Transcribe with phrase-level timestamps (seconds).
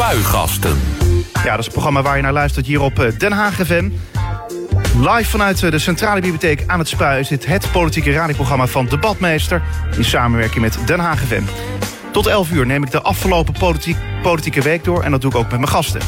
[0.00, 0.80] Spuigasten.
[1.32, 3.90] Ja, dat is het programma waar je naar luistert hier op eh, Den Haag FM.
[4.98, 8.86] Live vanuit eh, de Centrale Bibliotheek aan het Spui is dit het politieke radioprogramma van
[8.86, 9.62] Debatmeester
[9.96, 11.42] in samenwerking met Den Haag FM.
[12.12, 15.36] Tot 11 uur neem ik de afgelopen politiek, politieke week door en dat doe ik
[15.36, 16.00] ook met mijn gasten.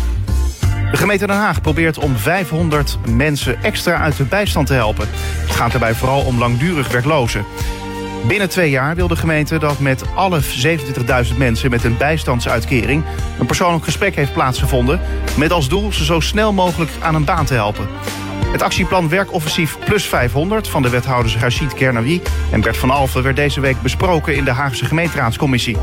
[0.91, 5.09] De gemeente Den Haag probeert om 500 mensen extra uit de bijstand te helpen.
[5.41, 7.45] Het gaat daarbij vooral om langdurig werklozen.
[8.27, 13.05] Binnen twee jaar wil de gemeente dat met alle 27.000 mensen met een bijstandsuitkering
[13.39, 15.01] een persoonlijk gesprek heeft plaatsgevonden.
[15.37, 17.89] Met als doel ze zo snel mogelijk aan een baan te helpen.
[18.53, 23.37] Het actieplan Werkoffensief Plus 500 van de wethouders Rachid Kernawi en Bert van Alfen werd
[23.37, 25.77] deze week besproken in de Haagse gemeenteraadscommissie.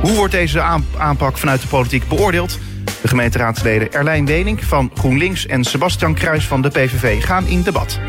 [0.00, 0.60] Hoe wordt deze
[0.98, 2.58] aanpak vanuit de politiek beoordeeld?
[3.00, 8.00] De gemeenteraadsleden Erlijn Wening van GroenLinks en Sebastian Kruis van de PVV gaan in debat.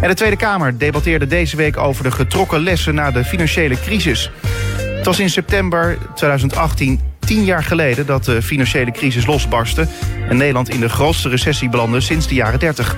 [0.00, 4.30] En de Tweede Kamer debatteerde deze week over de getrokken lessen na de financiële crisis.
[4.76, 9.86] Het was in september 2018 tien jaar geleden dat de financiële crisis losbarstte...
[10.28, 12.96] en Nederland in de grootste recessie belandde sinds de jaren 30.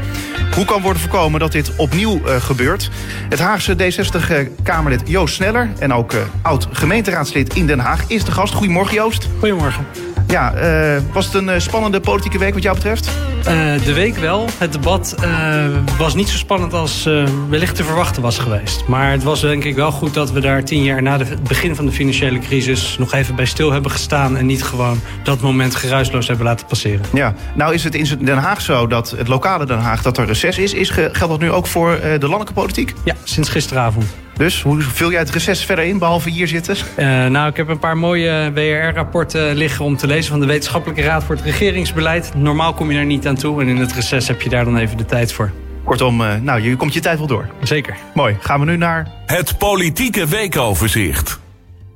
[0.55, 2.91] Hoe kan worden voorkomen dat dit opnieuw uh, gebeurt?
[3.28, 5.70] Het Haagse D60-Kamerlid Joost Sneller...
[5.78, 8.55] en ook uh, oud-gemeenteraadslid in Den Haag is de gast.
[8.55, 9.28] Goedemorgen, Joost.
[9.39, 9.86] Goedemorgen.
[10.29, 13.11] Ja, uh, was het een spannende politieke week wat jou betreft?
[13.39, 13.45] Uh,
[13.84, 14.47] de week wel.
[14.59, 15.67] Het debat uh,
[15.98, 17.09] was niet zo spannend als
[17.48, 18.87] wellicht te verwachten was geweest.
[18.87, 21.75] Maar het was denk ik wel goed dat we daar tien jaar na het begin
[21.75, 22.97] van de financiële crisis...
[22.98, 27.07] nog even bij stil hebben gestaan en niet gewoon dat moment geruisloos hebben laten passeren.
[27.13, 30.27] Ja, nou is het in Den Haag zo dat het lokale Den Haag dat er
[30.27, 30.75] reces is.
[30.75, 32.95] is geldt dat nu ook voor de landelijke politiek?
[33.05, 34.28] Ja, sinds gisteravond.
[34.39, 36.77] Dus hoe vul jij het reces verder in, behalve hier zitten?
[36.98, 40.30] Uh, nou, ik heb een paar mooie WRR-rapporten liggen om te lezen...
[40.30, 42.33] van de Wetenschappelijke Raad voor het Regeringsbeleid.
[42.34, 44.77] Normaal kom je daar niet aan toe en in het reces heb je daar dan
[44.77, 45.50] even de tijd voor.
[45.84, 47.48] Kortom, uh, nou, je komt je tijd wel door.
[47.62, 47.97] Zeker.
[48.14, 48.36] Mooi.
[48.41, 49.08] Gaan we nu naar...
[49.27, 51.41] Het politieke weekoverzicht.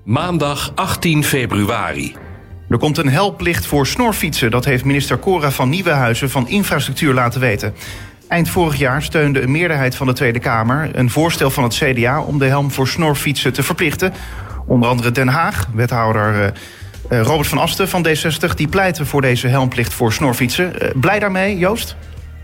[0.05, 2.15] Maandag 18 februari.
[2.69, 4.51] Er komt een helplicht voor snorfietsen.
[4.51, 7.75] Dat heeft minister Cora van Nieuwenhuizen van Infrastructuur laten weten.
[8.33, 12.23] Eind vorig jaar steunde een meerderheid van de Tweede Kamer een voorstel van het CDA
[12.23, 14.13] om de helm voor snorfietsen te verplichten.
[14.67, 16.53] Onder andere Den Haag, wethouder
[17.11, 20.73] uh, Robert van Asten van D60, die pleitte voor deze helmplicht voor snorfietsen.
[20.83, 21.97] Uh, blij daarmee, Joost?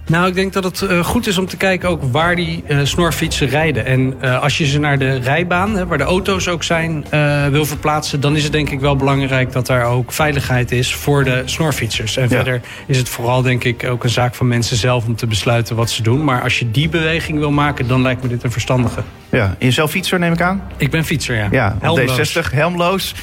[0.09, 2.81] Nou, ik denk dat het uh, goed is om te kijken ook waar die uh,
[2.83, 3.85] snorfietsen rijden.
[3.85, 7.05] En uh, als je ze naar de rijbaan, hè, waar de auto's ook zijn,
[7.51, 8.21] wil verplaatsen...
[8.21, 12.17] dan is het denk ik wel belangrijk dat daar ook veiligheid is voor de snorfietsers.
[12.17, 12.29] En ja.
[12.29, 15.77] verder is het vooral denk ik ook een zaak van mensen zelf om te besluiten
[15.77, 16.25] wat ze doen.
[16.25, 19.03] Maar als je die beweging wil maken, dan lijkt me dit een verstandige.
[19.31, 20.63] Ja, en zelf fietser neem ik aan?
[20.77, 21.49] Ik ben fietser, ja.
[21.51, 22.37] Ja, helmloos.
[22.37, 23.15] D60, helmloos.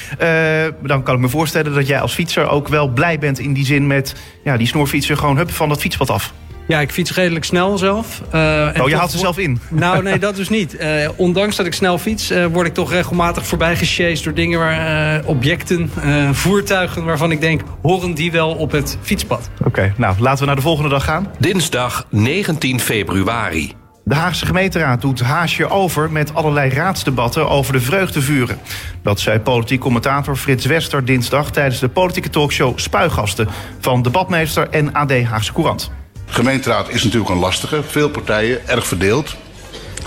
[0.81, 3.65] dan kan ik me voorstellen dat jij als fietser ook wel blij bent in die
[3.65, 4.15] zin met...
[4.43, 6.33] Ja, die snorfietser gewoon hup van dat fietspad af.
[6.67, 8.21] Ja, ik fiets redelijk snel zelf.
[8.33, 9.59] Uh, oh, je haalt ze zelf in?
[9.69, 10.75] Nou, nee, dat dus niet.
[10.79, 14.59] Uh, ondanks dat ik snel fiets, uh, word ik toch regelmatig voorbij gesjeest door dingen
[14.59, 15.91] waar objecten,
[16.31, 19.49] voertuigen waarvan ik denk, horen die wel op het fietspad?
[19.59, 21.31] Oké, okay, nou, laten we naar de volgende dag gaan.
[21.39, 23.73] Dinsdag 19 februari.
[24.03, 28.57] De Haagse gemeenteraad doet haasje over met allerlei raadsdebatten over de vreugdevuren.
[29.01, 33.47] Dat zei politiek commentator Frits Wester dinsdag tijdens de politieke talkshow Spuigasten
[33.79, 35.91] van debatmeester en AD Haagse Courant.
[36.25, 37.83] Gemeenteraad is natuurlijk een lastige.
[37.83, 39.35] Veel partijen, erg verdeeld.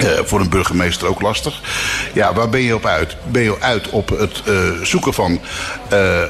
[0.02, 1.60] Uh, voor een burgemeester ook lastig.
[2.14, 3.16] Ja, waar ben je op uit?
[3.30, 5.40] Ben je uit op het uh, zoeken van
[5.92, 6.22] uh,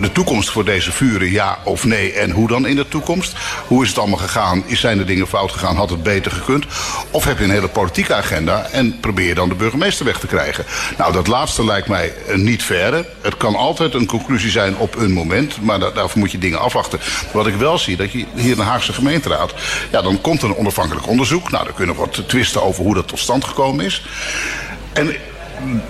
[0.00, 2.12] de toekomst voor deze vuren, ja of nee?
[2.12, 3.34] En hoe dan in de toekomst?
[3.66, 4.64] Hoe is het allemaal gegaan?
[4.68, 5.76] Zijn er dingen fout gegaan?
[5.76, 6.66] Had het beter gekund?
[7.10, 10.26] Of heb je een hele politieke agenda en probeer je dan de burgemeester weg te
[10.26, 10.64] krijgen?
[10.98, 13.08] Nou, dat laatste lijkt mij niet verre.
[13.20, 16.60] Het kan altijd een conclusie zijn op een moment, maar da daarvoor moet je dingen
[16.60, 17.00] afwachten.
[17.32, 19.54] Wat ik wel zie, dat je hier in de Haagse gemeenteraad,
[19.90, 21.50] ja, dan komt er een onafhankelijk onderzoek.
[21.50, 24.02] Nou, dan kunnen we wat twisten over hoe dat tot stand gekomen is.
[24.92, 25.16] En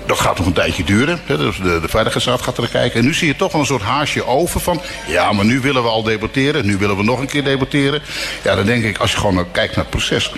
[0.06, 1.20] dat gaat nog een tijdje duren.
[1.26, 3.00] Dus de, de Veiligheidsraad gaat er kijken.
[3.00, 4.80] En nu zie je toch wel een soort haasje over van...
[5.06, 6.66] ja, maar nu willen we al debatteren.
[6.66, 8.02] Nu willen we nog een keer debatteren.
[8.44, 10.32] Ja, dan denk ik, als je gewoon kijkt naar het proces...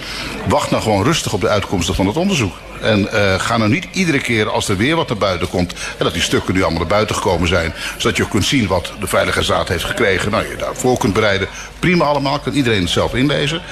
[0.48, 2.54] wacht nou gewoon rustig op de uitkomsten van het onderzoek.
[2.80, 5.72] En uh, ga nou niet iedere keer als er weer wat naar buiten komt...
[5.72, 7.74] en dat die stukken nu allemaal naar buiten gekomen zijn...
[7.96, 10.30] zodat je ook kunt zien wat de Veiligheidsraad heeft gekregen.
[10.30, 11.48] Nou, je daarvoor kunt bereiden.
[11.78, 13.62] Prima allemaal, kan iedereen het zelf inlezen.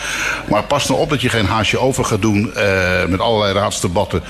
[0.49, 2.53] Maar pas nou op dat je geen haasje over gaat doen...
[2.57, 4.23] Uh, met allerlei raadsdebatten...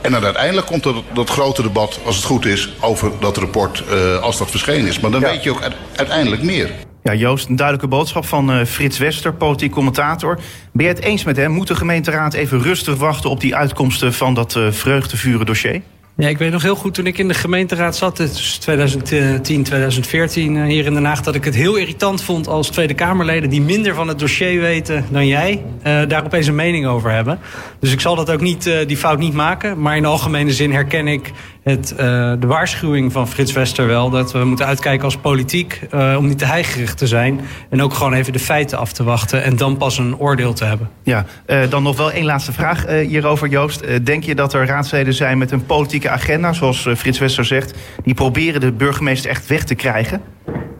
[0.00, 3.84] En dan uiteindelijk komt er dat grote debat, als het goed is, over dat rapport
[3.90, 5.00] uh, als dat verschenen is.
[5.00, 5.30] Maar dan ja.
[5.30, 5.62] weet je ook
[5.96, 6.70] uiteindelijk meer.
[7.02, 10.38] Ja, Joost, een duidelijke boodschap van uh, Frits Wester, politiek commentator.
[10.72, 11.50] Ben je het eens met hem?
[11.50, 15.82] Moet de gemeenteraad even rustig wachten op die uitkomsten van dat uh, vreugdevuren dossier?
[16.20, 20.64] Ja, ik weet nog heel goed toen ik in de gemeenteraad zat, dus 2010, 2014
[20.64, 23.94] hier in Den Haag, dat ik het heel irritant vond als Tweede Kamerleden die minder
[23.94, 27.38] van het dossier weten dan jij, uh, daar opeens een mening over hebben.
[27.78, 29.80] Dus ik zal dat ook niet, uh, die fout niet maken.
[29.80, 31.32] Maar in de algemene zin herken ik
[31.62, 31.98] het, uh,
[32.38, 34.10] de waarschuwing van Frits Wester wel...
[34.10, 37.40] dat we moeten uitkijken als politiek uh, om niet te heigerig te zijn...
[37.68, 39.42] en ook gewoon even de feiten af te wachten...
[39.42, 40.90] en dan pas een oordeel te hebben.
[41.02, 44.04] Ja, uh, dan nog wel één laatste vraag hierover, Joost.
[44.06, 46.52] denk je dat er raadsleden zijn met een politieke agenda...
[46.52, 47.74] zoals Frits Wester zegt...
[48.04, 50.20] die proberen de burgemeester echt weg te krijgen?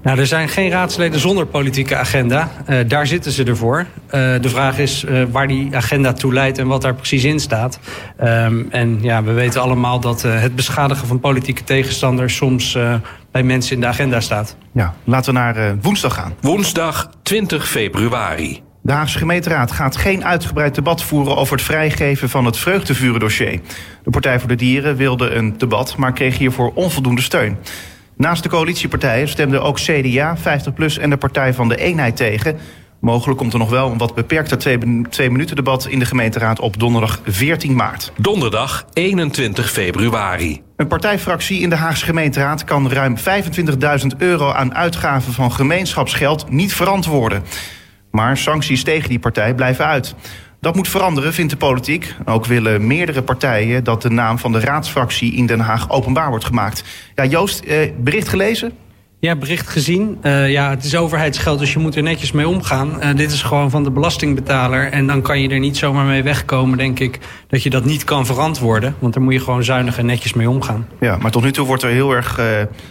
[0.02, 2.50] Nou, er zijn geen raadsleden zonder politieke agenda.
[2.68, 3.78] Uh, daar zitten ze ervoor.
[3.78, 4.10] Uh,
[4.40, 7.78] de vraag is uh, waar die agenda toe leidt en wat daar precies in staat.
[8.22, 12.78] Um, en ja, we weten allemaal dat het beschadigen van politieke tegenstanders soms
[13.30, 14.56] bij mensen in de agenda staat.
[14.72, 16.32] Ja, laten we naar woensdag gaan.
[16.40, 18.62] Woensdag 20 februari.
[18.82, 23.60] De Haagse gemeenteraad gaat geen uitgebreid debat voeren over het vrijgeven van het vreugdevuren-dossier.
[24.04, 27.58] De Partij voor de Dieren wilde een debat, maar kreeg hiervoor onvoldoende steun.
[28.20, 32.58] Naast de coalitiepartijen stemden ook CDA, 50PLUS en de Partij van de Eenheid tegen.
[33.00, 34.78] Mogelijk komt er nog wel een wat beperkter twee,
[35.10, 38.12] twee minuten debat in de gemeenteraad op donderdag 14 maart.
[38.16, 40.62] Donderdag 21 februari.
[40.76, 46.74] Een partijfractie in de Haagse gemeenteraad kan ruim 25.000 euro aan uitgaven van gemeenschapsgeld niet
[46.74, 47.42] verantwoorden.
[48.10, 50.14] Maar sancties tegen die partij blijven uit.
[50.60, 52.14] Dat moet veranderen, vindt de politiek.
[52.24, 56.44] Ook willen meerdere partijen dat de naam van de raadsfractie in Den Haag openbaar wordt
[56.44, 56.84] gemaakt.
[57.14, 58.72] Ja, Joost, eh, bericht gelezen?
[59.20, 60.18] Ja, bericht gezien.
[60.22, 62.96] Uh, ja, het is overheidsgeld, dus je moet er netjes mee omgaan.
[63.00, 64.92] Uh, dit is gewoon van de belastingbetaler.
[64.92, 67.18] En dan kan je er niet zomaar mee wegkomen, denk ik,
[67.48, 68.94] dat je dat niet kan verantwoorden.
[68.98, 70.88] Want daar moet je gewoon zuinig en netjes mee omgaan.
[71.00, 72.46] Ja, maar tot nu toe wordt er heel erg uh,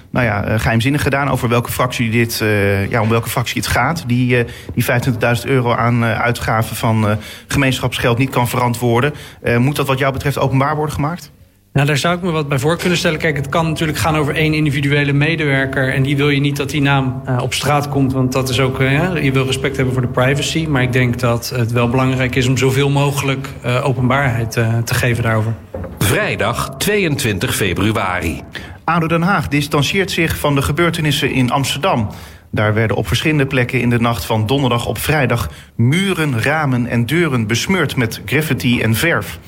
[0.10, 2.44] nou ja, geheimzinnig gedaan over welke fractie dit,
[2.90, 4.04] ja, om welke fractie het gaat.
[4.08, 7.18] Die, die 25.000 euro aan uitgaven van
[7.48, 9.14] gemeenschapsgeld niet kan verantwoorden.
[9.58, 11.32] moet dat wat jou betreft openbaar worden gemaakt?
[11.74, 13.20] Nou, daar zou ik me wat bij voor kunnen stellen.
[13.20, 15.94] Kijk, het kan natuurlijk gaan over één individuele medewerker.
[15.94, 18.14] En die wil je niet dat die naam uh, op straat komt.
[18.14, 20.66] Want dat is ook, uh, ja, je wil respect hebben voor de privacy.
[20.68, 24.52] Maar ik denk dat het wel belangrijk is om zoveel mogelijk uh, openbaarheid
[24.84, 25.54] te geven daarover.
[25.98, 28.42] Vrijdag 22 februari.
[28.84, 32.10] ADO Den Haag distancieert zich van de gebeurtenissen in Amsterdam.
[32.52, 35.50] Daar werden op verschillende plekken in de nacht van donderdag op vrijdag...
[35.76, 39.40] muren, ramen en deuren besmeurd met graffiti en verf.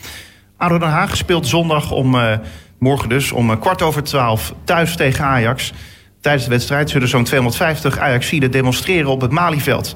[0.61, 2.33] ADO Den Haag speelt zondag om, uh,
[2.79, 5.73] morgen dus, om uh, kwart over twaalf thuis tegen Ajax.
[6.19, 9.95] Tijdens de wedstrijd zullen zo'n 250 Ajaxiden demonstreren op het Malieveld.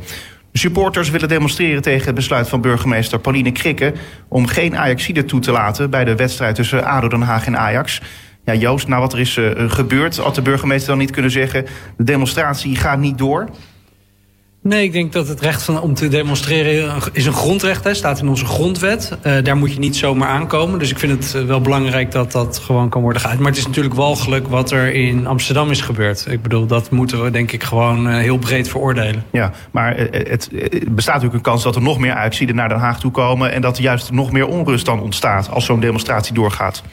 [0.52, 3.94] De supporters willen demonstreren tegen het besluit van burgemeester Pauline Krikke...
[4.28, 8.02] om geen Ajaxiden toe te laten bij de wedstrijd tussen ADO Den Haag en Ajax.
[8.46, 11.66] Ja, Joost, nou wat er is uh, gebeurd, had de burgemeester dan niet kunnen zeggen...
[11.98, 13.50] de demonstratie gaat niet door...
[14.68, 17.84] Nee, ik denk dat het recht van, om te demonstreren is een grondrecht.
[17.84, 19.18] Hè, staat in onze grondwet.
[19.24, 20.80] Uh, daar moet je niet zomaar aankomen.
[20.80, 23.40] Dus ik vind het eh, wel belangrijk dat dat gewoon kan worden geuit.
[23.40, 26.26] Maar het is natuurlijk walgelijk wat er in Amsterdam is gebeurd.
[26.30, 29.24] Ik bedoel, dat moeten we denk ik gewoon uh, heel breed veroordelen.
[29.32, 30.50] Ja, maar het, het,
[30.90, 33.52] bestaat natuurlijk een kans dat er nog meer uitzieden naar Den Haag toe komen...
[33.52, 36.84] en dat er juist nog meer onrust dan ontstaat als zo'n demonstratie doorgaat.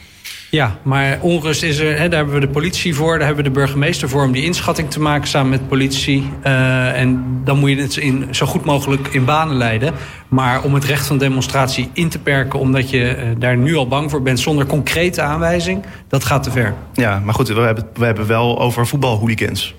[0.53, 1.97] Ja, maar onrust is er.
[1.97, 4.43] Hè, daar hebben we de politie voor, daar hebben we de burgemeester voor om die
[4.43, 6.29] inschatting te maken samen met politie.
[6.45, 9.93] Uh, en dan moet je het in, zo goed mogelijk in banen leiden.
[10.27, 13.87] Maar om het recht van demonstratie in te perken, omdat je uh, daar nu al
[13.87, 16.73] bang voor bent zonder concrete aanwijzing, dat gaat te ver.
[16.93, 19.75] Ja, maar goed, we hebben, we hebben wel over voetbalhooligans.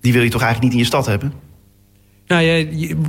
[0.00, 1.32] Die wil je toch eigenlijk niet in je stad hebben?
[2.26, 2.64] Nou ja,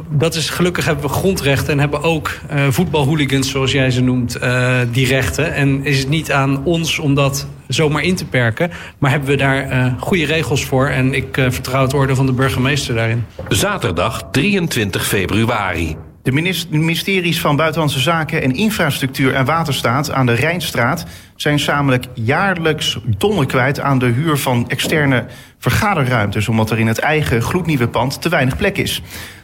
[0.09, 4.37] dat is gelukkig hebben we grondrechten en hebben ook uh, voetbalhooligans, zoals jij ze noemt,
[4.41, 5.53] uh, die rechten.
[5.53, 9.35] En is het niet aan ons om dat zomaar in te perken, maar hebben we
[9.35, 10.87] daar uh, goede regels voor.
[10.87, 13.25] En ik vertrouw het orde van de burgemeester daarin.
[13.47, 15.95] Zaterdag 23 februari.
[16.25, 16.31] De
[16.69, 23.47] ministeries van Buitenlandse Zaken en Infrastructuur en Waterstaat aan de Rijnstraat zijn samen jaarlijks tonnen
[23.47, 25.25] kwijt aan de huur van externe
[25.71, 29.01] vergaderruimtes, omdat er in het eigen gloednieuwe pand te weinig plek is.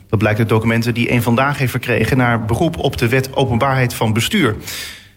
[0.10, 3.94] Dat blijkt uit documenten die een vandaag heeft verkregen naar beroep op de wet openbaarheid
[3.94, 4.56] van bestuur.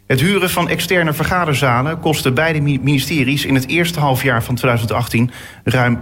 [0.07, 5.31] Het huren van externe vergaderzalen kostte beide ministeries in het eerste halfjaar van 2018
[5.65, 5.99] ruim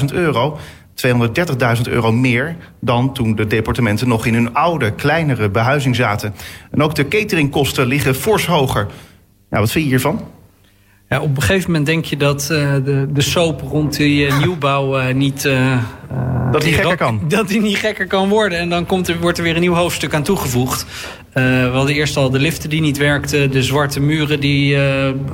[0.00, 0.58] 560.000 euro.
[1.06, 6.34] 230.000 euro meer dan toen de departementen nog in hun oude, kleinere behuizing zaten.
[6.70, 8.86] En ook de cateringkosten liggen fors hoger.
[9.50, 10.35] Nou, wat vind je hiervan?
[11.08, 14.38] Ja, op een gegeven moment denk je dat uh, de, de soap rond die uh,
[14.38, 15.42] nieuwbouw uh, niet...
[16.52, 17.20] dat die gekker kan.
[17.28, 18.58] Dat die niet gekker kan worden.
[18.58, 20.86] En dan komt er, wordt er weer een nieuw hoofdstuk aan toegevoegd.
[21.36, 23.50] Uh, we hadden eerst al de liften die niet werkten.
[23.50, 24.82] De zwarte muren die uh,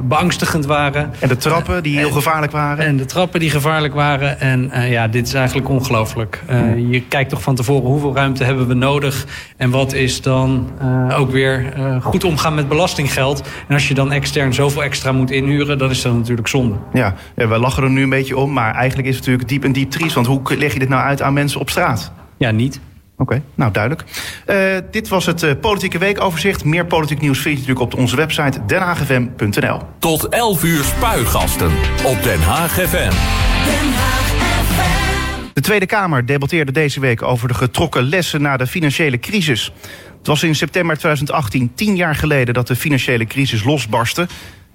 [0.02, 1.11] beangstigend waren.
[1.18, 2.85] En de trappen die heel en, gevaarlijk waren.
[2.85, 4.40] En de trappen die gevaarlijk waren.
[4.40, 6.42] En uh, ja, dit is eigenlijk ongelooflijk.
[6.90, 9.26] Je kijkt toch van tevoren hoeveel ruimte hebben we nodig.
[9.56, 10.71] En wat is dan
[11.16, 13.42] ook weer goed omgaan met belastinggeld.
[13.68, 16.76] En als je dan extern zoveel extra moet inhuren, dan is dat natuurlijk zonde.
[16.92, 18.52] Ja, ja we lachen er nu een beetje om.
[18.52, 20.14] Maar eigenlijk is het natuurlijk diep en diep triest.
[20.14, 22.12] Want hoe leg je dit nou uit aan mensen op straat?
[22.38, 22.80] Ja, niet.
[23.22, 24.04] Oké, nou duidelijk.
[24.46, 24.56] Uh,
[24.90, 26.64] dit was het uh, Politieke Weekoverzicht.
[26.64, 29.80] Meer politiek nieuws vind je natuurlijk op onze website denhagfm.nl.
[29.98, 31.70] Tot 11 uur spuigasten
[32.04, 32.88] op Den Haag FM.
[32.88, 35.52] Den Haag FM.
[35.52, 39.72] De Tweede Kamer debatteerde deze week over de getrokken lessen na de financiële crisis.
[40.18, 44.26] Het was in september 2018, tien jaar geleden, dat de financiële crisis losbarstte...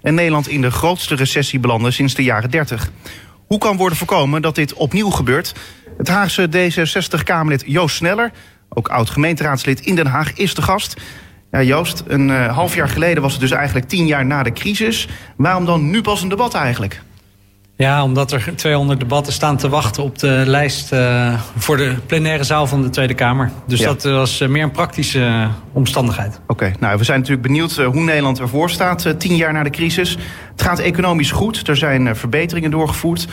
[0.01, 2.91] en Nederland in de grootste recessie belandde sinds de jaren 30.
[3.47, 5.53] Hoe kan worden voorkomen dat dit opnieuw gebeurt?
[5.97, 8.31] Het Haagse D66-Kamerlid Joost Sneller,
[8.69, 11.01] ook oud-gemeenteraadslid in Den Haag, is de gast.
[11.51, 14.53] Ja, Joost, een uh, half jaar geleden was het dus eigenlijk tien jaar na de
[14.53, 15.07] crisis.
[15.35, 17.01] Waarom dan nu pas een debat eigenlijk?
[17.75, 22.43] Ja, omdat er 200 debatten staan te wachten op de lijst uh, voor de plenaire
[22.43, 23.51] zaal van de Tweede Kamer.
[23.67, 23.85] Dus ja.
[23.85, 26.35] dat was uh, meer een praktische uh, omstandigheid.
[26.35, 29.69] Oké, okay, nou we zijn natuurlijk benieuwd hoe Nederland ervoor staat tien jaar na de
[29.69, 30.17] crisis.
[30.51, 33.27] Het gaat economisch goed, er zijn verbeteringen doorgevoerd.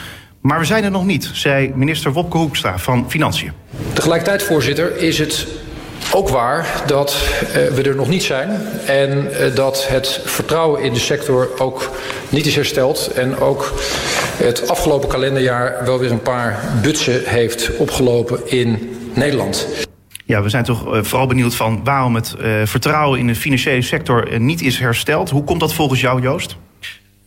[0.45, 3.51] Maar we zijn er nog niet, zei minister Wopke Hoekstra van Financiën.
[3.93, 5.47] Tegelijkertijd, voorzitter, is het
[6.13, 8.49] ook waar dat uh, we er nog niet zijn
[8.85, 11.91] en uh, dat het vertrouwen in de sector ook
[12.29, 13.73] niet is hersteld en ook
[14.37, 19.67] het afgelopen kalenderjaar wel weer een paar butsen heeft opgelopen in Nederland.
[20.25, 24.39] Ja, we zijn toch uh, vooral benieuwd van waarom het vertrouwen in de financiële sector
[24.39, 25.29] niet is hersteld.
[25.29, 26.57] Hoe komt dat volgens jou, Joost?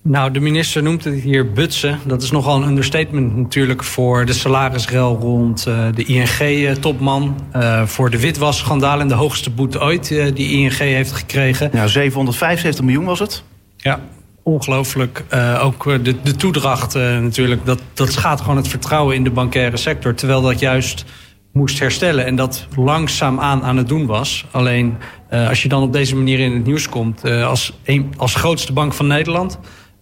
[0.09, 1.99] Nou, de minister noemt het hier butsen.
[2.07, 7.37] Dat is nogal een understatement natuurlijk voor de salarisrel rond uh, de ING-topman.
[7.57, 11.71] Uh, voor de witwasschandaal en de hoogste boete ooit uh, die ING heeft gekregen.
[11.73, 13.43] Ja, 775 miljoen was het.
[13.77, 14.00] Ja,
[14.43, 15.25] ongelooflijk.
[15.61, 17.67] ook de, de toedracht natuurlijk.
[17.67, 20.15] Dat, dat schaadt gewoon het vertrouwen in de bankaire sector.
[20.15, 21.05] Terwijl dat juist
[21.53, 22.27] moest herstellen.
[22.27, 24.47] En dat langzaam aan aan het doen was.
[24.50, 24.97] Alleen
[25.31, 27.25] als je dan op deze manier in het nieuws komt...
[27.25, 29.59] als, een, als grootste bank van Nederland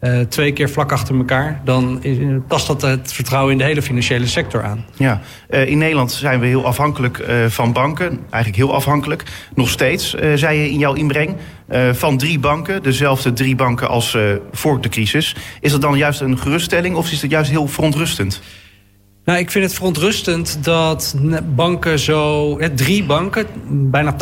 [0.06, 2.02] uh, twee keer vlak achter elkaar, dan
[2.48, 4.84] tast dat het vertrouwen in de hele financiële sector aan.
[4.96, 5.20] Ja,
[5.50, 8.08] uh, in Nederland zijn we heel afhankelijk uh, van banken.
[8.08, 9.22] Eigenlijk heel afhankelijk.
[9.54, 11.36] Nog steeds, zei je in jouw inbreng.
[11.92, 14.16] van drie banken, dezelfde drie banken als
[14.52, 15.36] voor de crisis.
[15.60, 18.40] Is dat dan juist een geruststelling of is het juist heel verontrustend?
[19.26, 21.16] Nou, ik vind het verontrustend dat
[21.54, 22.59] banken zo...
[22.75, 24.16] drie banken, bijna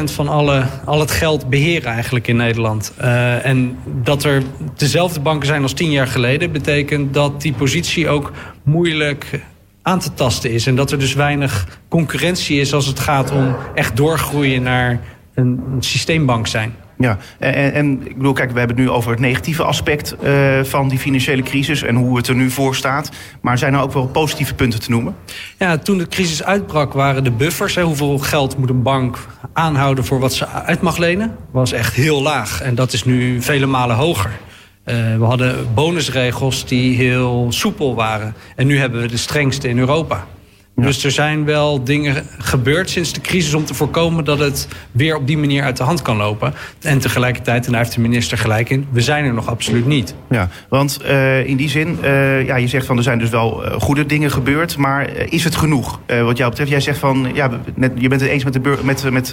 [0.00, 2.92] 80% van alle, al het geld beheren eigenlijk in Nederland.
[3.00, 4.42] Uh, en dat er
[4.76, 6.52] dezelfde banken zijn als tien jaar geleden...
[6.52, 8.32] betekent dat die positie ook
[8.62, 9.40] moeilijk
[9.82, 10.66] aan te tasten is.
[10.66, 15.00] En dat er dus weinig concurrentie is als het gaat om echt doorgroeien naar
[15.34, 16.74] een systeembank zijn.
[17.00, 20.88] Ja, en, ik bedoel, kijk, we hebben het nu over het negatieve aspect uh, van
[20.88, 23.10] die financiële crisis en hoe het er nu voor staat.
[23.40, 25.16] Maar zijn er ook wel positieve punten te noemen?
[25.58, 29.18] Ja, toen de crisis uitbrak waren de buffers, hè, hoeveel geld moet een bank
[29.52, 32.62] aanhouden voor wat ze uit mag lenen, was echt heel laag.
[32.62, 34.30] En dat is nu vele malen hoger.
[34.84, 38.34] Uh, we hadden bonusregels die heel soepel waren.
[38.56, 40.26] En nu hebben we de strengste in Europa.
[40.76, 45.16] Dus er zijn wel dingen gebeurd sinds de crisis om te voorkomen dat het weer
[45.16, 46.54] op die manier uit de hand kan lopen.
[46.80, 50.14] En tegelijkertijd, en daar heeft de minister gelijk in, we zijn er nog absoluut niet.
[50.30, 53.66] Ja, want uh, in die zin, uh, ja, je zegt van er zijn dus wel
[53.66, 56.00] uh, goede dingen gebeurd, maar is het genoeg?
[56.06, 59.10] wat jou betreft, jij zegt van, ja, net, je bent het eens met de, met,
[59.10, 59.26] met,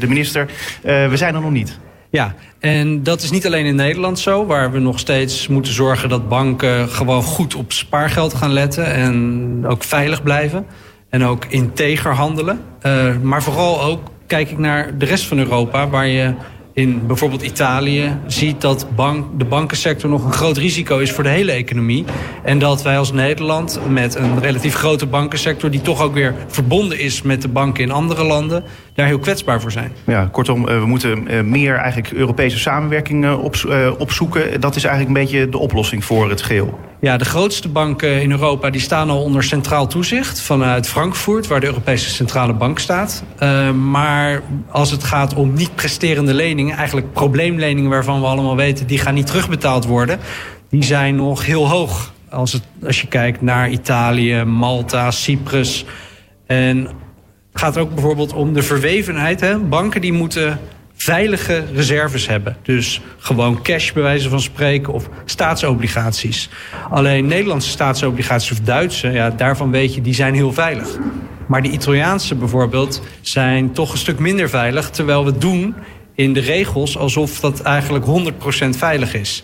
[0.00, 0.46] de minister,
[0.82, 1.78] we zijn er nog niet.
[2.10, 6.08] Ja, en dat is niet alleen in Nederland zo, waar we nog steeds moeten zorgen
[6.08, 10.66] dat banken gewoon goed op spaargeld gaan letten en ook veilig blijven
[11.08, 12.60] en ook integer handelen.
[12.82, 16.34] Uh, maar vooral ook kijk ik naar de rest van Europa, waar je
[16.72, 21.30] in bijvoorbeeld Italië ziet dat bank, de bankensector nog een groot risico is voor de
[21.30, 22.04] hele economie.
[22.42, 25.70] En dat wij als Nederland met een relatief grote bankensector...
[25.70, 28.64] die toch ook weer verbonden is met de banken in andere landen...
[28.94, 29.92] daar heel kwetsbaar voor zijn.
[30.06, 34.60] Ja, kortom, eh, we moeten eh, meer eigenlijk Europese samenwerking eh, opzoeken.
[34.60, 36.78] Dat is eigenlijk een beetje de oplossing voor het geheel.
[37.00, 41.60] Ja, de grootste banken in Europa die staan al onder centraal toezicht vanuit Frankfurt, waar
[41.60, 43.22] de Europese Centrale Bank staat.
[43.42, 48.86] Uh, maar als het gaat om niet presterende leningen, eigenlijk probleemleningen waarvan we allemaal weten
[48.86, 50.18] die gaan niet terugbetaald worden,
[50.68, 52.12] die zijn nog heel hoog.
[52.30, 55.84] Als, als je kijkt naar Italië, Malta, Cyprus.
[56.46, 56.76] En
[57.52, 59.40] het gaat ook bijvoorbeeld om de verwevenheid.
[59.40, 59.58] Hè?
[59.58, 60.60] Banken die moeten
[61.02, 62.56] veilige reserves hebben.
[62.62, 66.48] Dus gewoon cash bij wijze van spreken of staatsobligaties.
[66.90, 70.88] Alleen Nederlandse staatsobligaties of Duitse, ja, daarvan weet je, die zijn heel veilig.
[71.46, 74.90] Maar de Italiaanse bijvoorbeeld zijn toch een stuk minder veilig...
[74.90, 75.74] terwijl we doen
[76.14, 79.42] in de regels alsof dat eigenlijk 100% veilig is.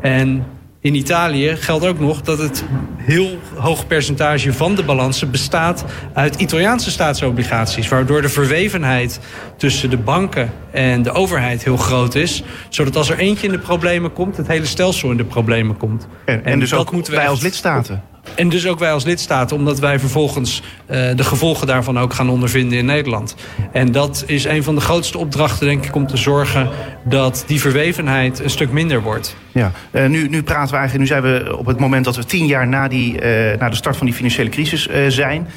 [0.00, 0.46] En
[0.80, 2.64] in Italië geldt ook nog dat het
[2.96, 7.88] heel hoog percentage van de balansen bestaat uit Italiaanse staatsobligaties.
[7.88, 9.20] Waardoor de verwevenheid
[9.56, 12.42] tussen de banken en de overheid heel groot is.
[12.68, 16.08] Zodat als er eentje in de problemen komt, het hele stelsel in de problemen komt.
[16.24, 18.02] En, en, dus ook moeten wij als lidstaten.
[18.34, 22.30] En dus ook wij als lidstaten, omdat wij vervolgens uh, de gevolgen daarvan ook gaan
[22.30, 23.34] ondervinden in Nederland.
[23.72, 26.68] En dat is een van de grootste opdrachten, denk ik, om te zorgen
[27.04, 29.36] dat die verwevenheid een stuk minder wordt.
[29.52, 32.46] Ja, uh, nu, nu praten we nu zijn we op het moment dat we tien
[32.46, 35.48] jaar na, die, uh, na de start van die financiële crisis zijn.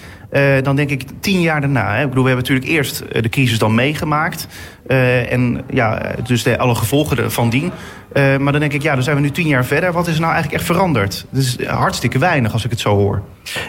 [0.64, 1.96] Dan denk ik tien jaar daarna.
[1.96, 2.02] Hè.
[2.02, 4.48] Ik bedoel, we hebben natuurlijk eerst de crisis dan meegemaakt.
[4.92, 7.72] Uh, en ja, dus de, alle gevolgen van dien.
[8.14, 9.92] Uh, maar dan denk ik, ja, dan zijn we nu tien jaar verder.
[9.92, 11.26] Wat is er nou eigenlijk echt veranderd?
[11.30, 13.22] Dat is hartstikke weinig als ik het zo hoor.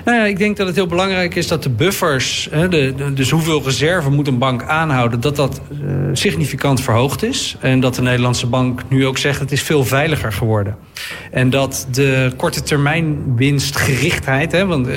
[0.05, 3.31] Nou ja, ik denk dat het heel belangrijk is dat de buffers, hè, de, dus
[3.31, 5.79] hoeveel reserve moet een bank aanhouden, dat dat uh,
[6.13, 7.57] significant verhoogd is.
[7.61, 10.77] En dat de Nederlandse bank nu ook zegt het is veel veiliger geworden.
[11.31, 14.89] En dat de korte termijn winstgerichtheid, hè, want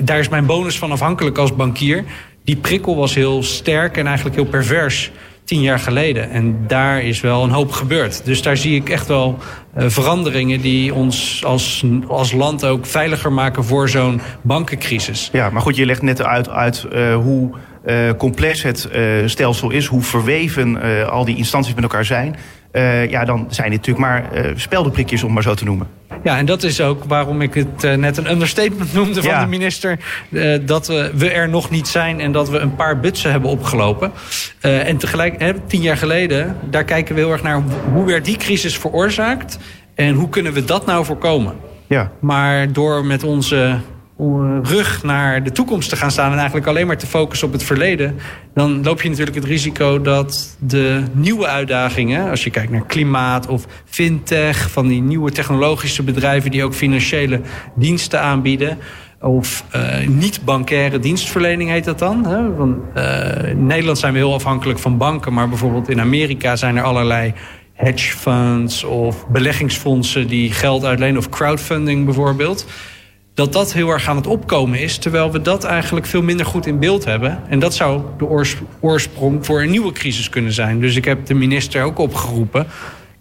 [0.00, 2.04] daar is mijn bonus van afhankelijk als bankier.
[2.44, 5.10] Die prikkel was heel sterk en eigenlijk heel pervers
[5.44, 6.30] tien jaar geleden.
[6.30, 8.24] En daar is wel een hoop gebeurd.
[8.24, 9.38] Dus daar zie ik echt wel
[9.78, 15.28] uh, veranderingen die ons als, als land ook veiliger maken voor zo'n bankencrisis.
[15.32, 17.50] Ja, maar goed, je legt net uit, uit uh, hoe
[17.86, 18.88] uh, complex het
[19.26, 22.36] stelsel is, hoe verweven al die instanties met elkaar zijn.
[23.08, 25.86] ja, dan zijn dit natuurlijk maar speldenprikjes, om maar zo te noemen.
[26.24, 29.40] Ja, en dat is ook waarom ik het uh, net een understatement noemde van ja.
[29.40, 29.98] de minister.
[30.28, 34.12] Uh, dat we er nog niet zijn en dat we een paar butsen hebben opgelopen.
[34.60, 37.62] en tegelijk, hè, tien jaar geleden, daar kijken we heel erg naar
[37.92, 39.58] hoe werd die crisis veroorzaakt.
[39.94, 41.54] En hoe kunnen we dat nou voorkomen?
[41.86, 42.10] Ja.
[42.20, 43.78] Maar door met onze
[44.62, 47.62] rug naar de toekomst te gaan staan en eigenlijk alleen maar te focussen op het
[47.62, 48.16] verleden,
[48.54, 53.46] dan loop je natuurlijk het risico dat de nieuwe uitdagingen, als je kijkt naar klimaat
[53.46, 57.40] of fintech, van die nieuwe technologische bedrijven die ook financiële
[57.74, 58.78] diensten aanbieden,
[59.20, 62.26] of uh, niet-bankaire dienstverlening heet dat dan.
[62.26, 62.54] Hè?
[62.54, 66.76] Want, uh, in Nederland zijn we heel afhankelijk van banken, maar bijvoorbeeld in Amerika zijn
[66.76, 67.34] er allerlei
[67.72, 72.66] hedge funds of beleggingsfondsen die geld uitlenen of crowdfunding bijvoorbeeld
[73.34, 74.98] dat dat heel erg aan het opkomen is...
[74.98, 77.42] terwijl we dat eigenlijk veel minder goed in beeld hebben.
[77.48, 78.28] En dat zou de
[78.80, 80.80] oorsprong voor een nieuwe crisis kunnen zijn.
[80.80, 82.66] Dus ik heb de minister ook opgeroepen...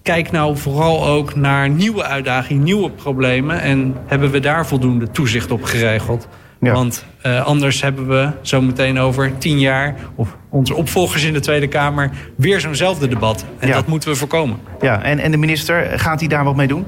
[0.02, 3.62] kijk nou vooral ook naar nieuwe uitdagingen, nieuwe problemen...
[3.62, 6.28] en hebben we daar voldoende toezicht op geregeld...
[6.60, 6.74] Ja.
[6.74, 9.96] Want uh, anders hebben we zo meteen over tien jaar...
[10.16, 12.10] of onze opvolgers in de Tweede Kamer...
[12.36, 13.46] weer zo'nzelfde debat.
[13.60, 13.74] En ja.
[13.74, 14.58] dat moeten we voorkomen.
[14.82, 16.86] Ja, en, en de minister, gaat hij daar wat mee doen?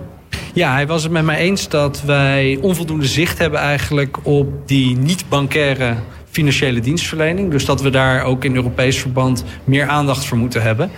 [0.56, 4.98] Ja, hij was het met mij eens dat wij onvoldoende zicht hebben eigenlijk op die
[4.98, 5.96] niet-bankaire
[6.30, 7.52] financiële dienstverlening.
[7.52, 10.92] Dus dat we daar ook in Europees verband meer aandacht voor moeten hebben.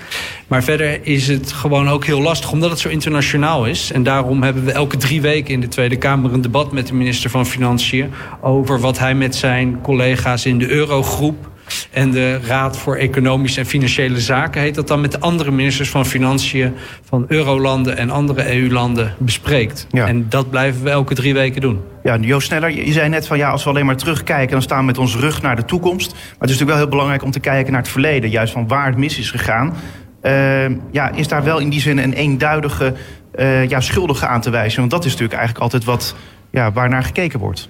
[0.48, 3.92] Maar verder is het gewoon ook heel lastig, omdat het zo internationaal is.
[3.92, 6.94] En daarom hebben we elke drie weken in de Tweede Kamer een debat met de
[6.94, 11.50] minister van Financiën over wat hij met zijn collega's in de Eurogroep
[11.92, 15.90] en de Raad voor Economische en Financiële Zaken heet dat dan met de andere ministers
[15.90, 19.88] van Financiën van Eurolanden en andere EU-landen bespreekt.
[19.92, 20.08] Ja.
[20.08, 21.82] En dat blijven we elke drie weken doen.
[22.04, 24.80] Ja, Joost Sneller, je zei net van ja, als we alleen maar terugkijken, dan staan
[24.80, 26.12] we met ons rug naar de toekomst.
[26.12, 28.68] Maar het is natuurlijk wel heel belangrijk om te kijken naar het verleden, juist van
[28.68, 29.76] waar het mis is gegaan.
[30.24, 32.94] Uh, ja, is daar wel in die zin een eenduidige
[33.36, 34.80] uh, ja, schuldige aan te wijzen?
[34.80, 36.16] Want dat is natuurlijk eigenlijk altijd wat,
[36.52, 37.70] ja, waar naar gekeken wordt.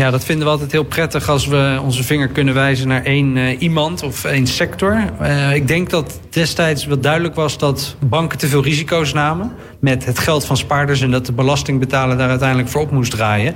[0.00, 3.36] Ja, dat vinden we altijd heel prettig als we onze vinger kunnen wijzen naar één
[3.36, 5.04] uh, iemand of één sector.
[5.22, 10.04] Uh, ik denk dat destijds wel duidelijk was dat banken te veel risico's namen met
[10.04, 13.54] het geld van spaarders en dat de belastingbetaler daar uiteindelijk voor op moest draaien.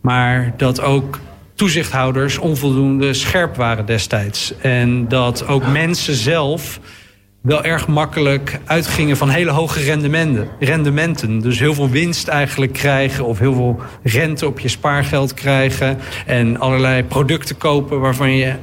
[0.00, 1.18] Maar dat ook
[1.54, 4.54] toezichthouders onvoldoende scherp waren destijds.
[4.58, 6.80] En dat ook mensen zelf
[7.42, 10.48] wel erg makkelijk uitgingen van hele hoge rendementen.
[10.60, 11.38] rendementen.
[11.38, 15.98] Dus heel veel winst eigenlijk krijgen of heel veel rente op je spaargeld krijgen.
[16.26, 18.54] En allerlei producten kopen waarvan je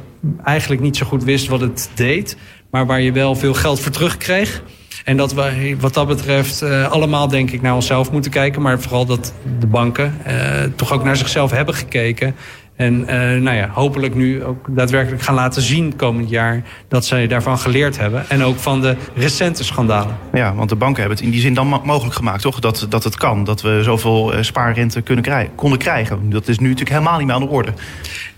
[0.43, 2.37] eigenlijk niet zo goed wist wat het deed.
[2.71, 4.61] Maar waar je wel veel geld voor terugkreeg.
[5.03, 8.61] En dat we wat dat betreft uh, allemaal denk ik naar onszelf moeten kijken.
[8.61, 10.33] Maar vooral dat de banken uh,
[10.75, 12.35] toch ook naar zichzelf hebben gekeken.
[12.79, 13.07] En uh,
[13.41, 17.97] nou ja, hopelijk nu ook daadwerkelijk gaan laten zien komend jaar dat zij daarvan geleerd
[17.97, 18.29] hebben.
[18.29, 20.17] En ook van de recente schandalen.
[20.33, 22.59] Ja, want de banken hebben het in die zin dan mogelijk gemaakt, toch?
[22.59, 26.29] Dat, dat het kan, dat we zoveel uh, spaarrente kunnen krijgen, konden krijgen.
[26.29, 27.73] Dat is nu natuurlijk helemaal niet meer aan de orde.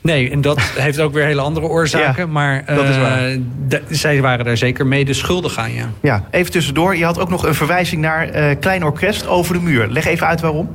[0.02, 2.26] Nee, en dat heeft ook weer hele andere oorzaken.
[2.26, 3.38] Ja, maar uh.
[3.68, 5.90] De, zij waren daar zeker mede schuldig aan, ja.
[6.02, 6.96] Ja, even tussendoor.
[6.96, 9.88] Je had ook nog een verwijzing naar Klein Orkest over de muur.
[9.90, 10.70] Leg even uit waarom.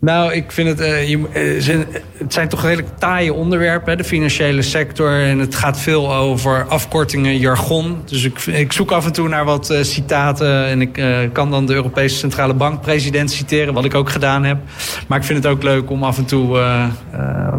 [0.00, 0.80] Nou, ik vind het.
[0.80, 1.84] Uh, je, uh,
[2.18, 5.20] het zijn toch redelijk taaie onderwerpen, de financiële sector.
[5.20, 8.02] En het gaat veel over afkortingen, jargon.
[8.04, 10.66] Dus ik, ik zoek af en toe naar wat uh, citaten.
[10.66, 14.58] En ik kan dan de Europese Centrale Bank-president citeren, wat ik ook gedaan heb.
[15.06, 16.62] Maar ik vind het ook leuk om af en toe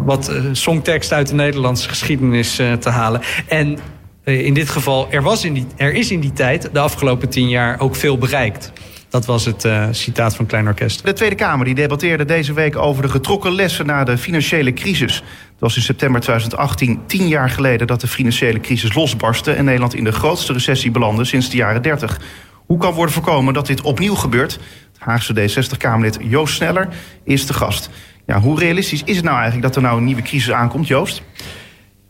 [0.04, 3.20] wat songtekst uit de Nederlandse geschiedenis te halen.
[3.48, 3.78] En
[4.24, 7.48] in dit geval, er, was in die, er is in die tijd, de afgelopen tien
[7.48, 8.72] jaar, ook veel bereikt.
[9.10, 11.04] Dat was het uh, citaat van Klein Orkest.
[11.04, 15.14] De Tweede Kamer die debatteerde deze week over de getrokken lessen na de financiële crisis.
[15.14, 19.94] Het was in september 2018, tien jaar geleden, dat de financiële crisis losbarstte en Nederland
[19.94, 22.20] in de grootste recessie belandde sinds de jaren 30.
[22.66, 24.52] Hoe kan worden voorkomen dat dit opnieuw gebeurt?
[24.52, 26.88] Het Haagse D60-Kamerlid Joost Sneller
[27.24, 27.90] is de gast.
[28.26, 31.22] Ja, hoe realistisch is het nou eigenlijk dat er nou een nieuwe crisis aankomt, Joost?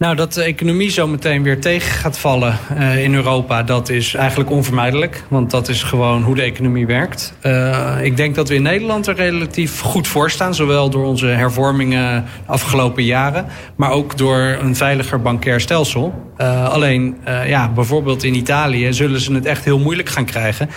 [0.00, 4.14] Nou, dat de economie zo meteen weer tegen gaat vallen uh, in Europa, dat is
[4.14, 5.24] eigenlijk onvermijdelijk.
[5.28, 7.34] Want dat is gewoon hoe de economie werkt.
[7.42, 10.54] Uh, ik denk dat we in Nederland er relatief goed voor staan.
[10.54, 16.32] Zowel door onze hervormingen de afgelopen jaren, maar ook door een veiliger bankair stelsel.
[16.38, 20.68] Uh, alleen, ja, bijvoorbeeld in Italië zullen ze het echt heel moeilijk gaan krijgen.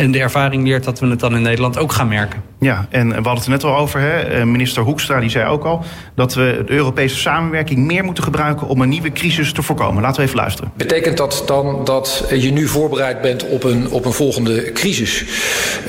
[0.00, 2.42] En de ervaring leert dat we het dan in Nederland ook gaan merken.
[2.58, 4.00] Ja, en we hadden het er net al over.
[4.00, 4.20] Hè?
[4.20, 5.84] Eh, minister Hoekstra die zei ook al
[6.14, 10.02] dat we de Europese samenwerking meer moeten gebruiken om een nieuwe crisis te voorkomen.
[10.02, 10.72] Laten we even luisteren.
[10.76, 15.24] Betekent dat dan dat je nu voorbereid bent op een, op een volgende crisis?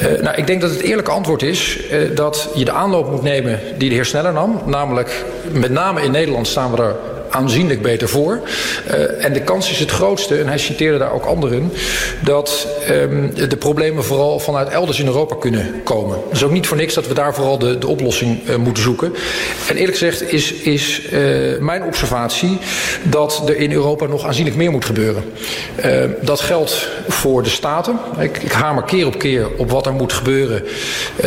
[0.02, 3.24] Uh, nou, ik denk dat het eerlijke antwoord is uh, dat je de aanloop moet
[3.24, 4.62] nemen die de heer Sneller nam.
[4.66, 6.96] Namelijk, met name in Nederland staan we er
[7.32, 8.40] aanzienlijk beter voor.
[8.88, 11.72] Uh, en de kans is het grootste, en hij citeerde daar ook anderen,
[12.20, 16.18] dat um, de problemen vooral vanuit elders in Europa kunnen komen.
[16.28, 18.84] Het is ook niet voor niks dat we daar vooral de, de oplossing uh, moeten
[18.84, 19.14] zoeken.
[19.68, 22.58] En eerlijk gezegd is, is uh, mijn observatie
[23.04, 25.24] dat er in Europa nog aanzienlijk meer moet gebeuren.
[26.22, 28.00] dat geldt voor de staten.
[28.20, 30.64] Ik, ik hamer keer op keer op wat er moet gebeuren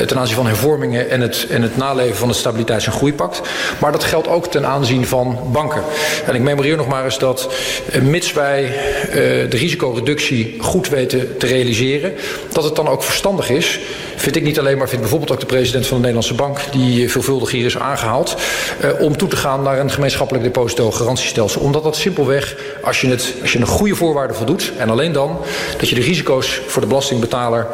[0.07, 3.41] ten aanzien van hervormingen en het, en het naleven van het Stabiliteits- en Groeipact.
[3.79, 5.83] Maar dat geldt ook ten aanzien van banken.
[6.27, 7.49] En ik memoreer nog maar eens dat
[7.95, 9.15] uh, mits wij uh,
[9.51, 12.13] de risicoreductie goed weten te realiseren,
[12.53, 13.81] dat het dan ook verstandig is,
[14.17, 17.11] vind ik niet alleen, maar vindt bijvoorbeeld ook de president van de Nederlandse Bank, die
[17.11, 18.37] veelvuldig hier is aangehaald,
[18.85, 21.61] uh, om toe te gaan naar een gemeenschappelijk depositogarantiestelsel.
[21.61, 25.39] Omdat dat simpelweg, als je, het, als je een goede voorwaarde voldoet, en alleen dan,
[25.79, 27.67] dat je de risico's voor de belastingbetaler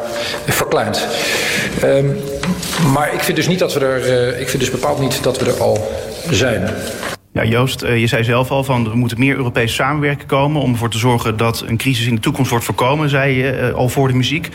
[0.47, 1.07] verkleint.
[1.83, 2.19] Um,
[2.93, 5.45] maar ik vind dus niet dat we er, ik vind dus bepaald niet dat we
[5.45, 5.91] er al
[6.29, 6.69] zijn.
[7.33, 10.89] Ja, Joost, je zei zelf al van er moet meer Europees samenwerken komen om ervoor
[10.89, 14.07] te zorgen dat een crisis in de toekomst wordt voorkomen, zei je uh, al voor
[14.07, 14.49] de muziek.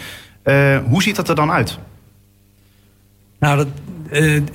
[0.44, 1.78] Uh, hoe ziet dat er dan uit?
[3.38, 3.66] Nou, dat,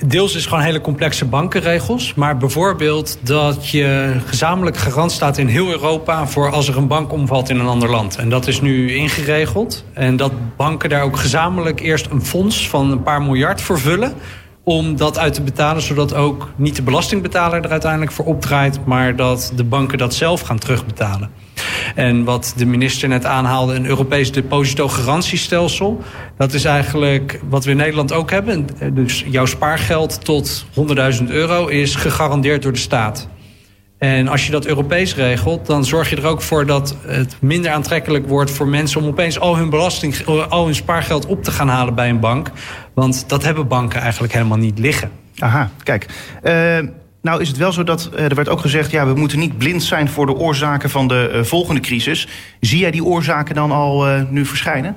[0.06, 2.14] deels is gewoon hele complexe bankenregels.
[2.14, 7.12] Maar bijvoorbeeld dat je gezamenlijk garant staat in heel Europa voor als er een bank
[7.12, 8.16] omvalt in een ander land.
[8.16, 9.84] En dat is nu ingeregeld.
[9.92, 14.14] En dat banken daar ook gezamenlijk eerst een fonds van een paar miljard voor vullen
[14.64, 19.16] om dat uit te betalen, zodat ook niet de belastingbetaler er uiteindelijk voor opdraait, maar
[19.16, 21.30] dat de banken dat zelf gaan terugbetalen.
[21.94, 26.02] En wat de minister net aanhaalde, een Europees depositogarantiestelsel.
[26.36, 28.66] Dat is eigenlijk wat we in Nederland ook hebben.
[28.92, 30.64] Dus jouw spaargeld tot
[31.20, 33.28] 100.000 euro is gegarandeerd door de staat.
[34.02, 37.70] En als je dat Europees regelt, dan zorg je er ook voor dat het minder
[37.70, 41.68] aantrekkelijk wordt voor mensen om opeens al hun belasting, al hun spaargeld op te gaan
[41.68, 42.50] halen bij een bank.
[42.94, 45.10] Want dat hebben banken eigenlijk helemaal niet liggen.
[45.38, 46.06] Aha, kijk.
[46.42, 46.78] Uh,
[47.20, 49.58] nou is het wel zo dat uh, er werd ook gezegd, ja, we moeten niet
[49.58, 52.28] blind zijn voor de oorzaken van de uh, volgende crisis.
[52.60, 54.96] Zie jij die oorzaken dan al nu verschijnen?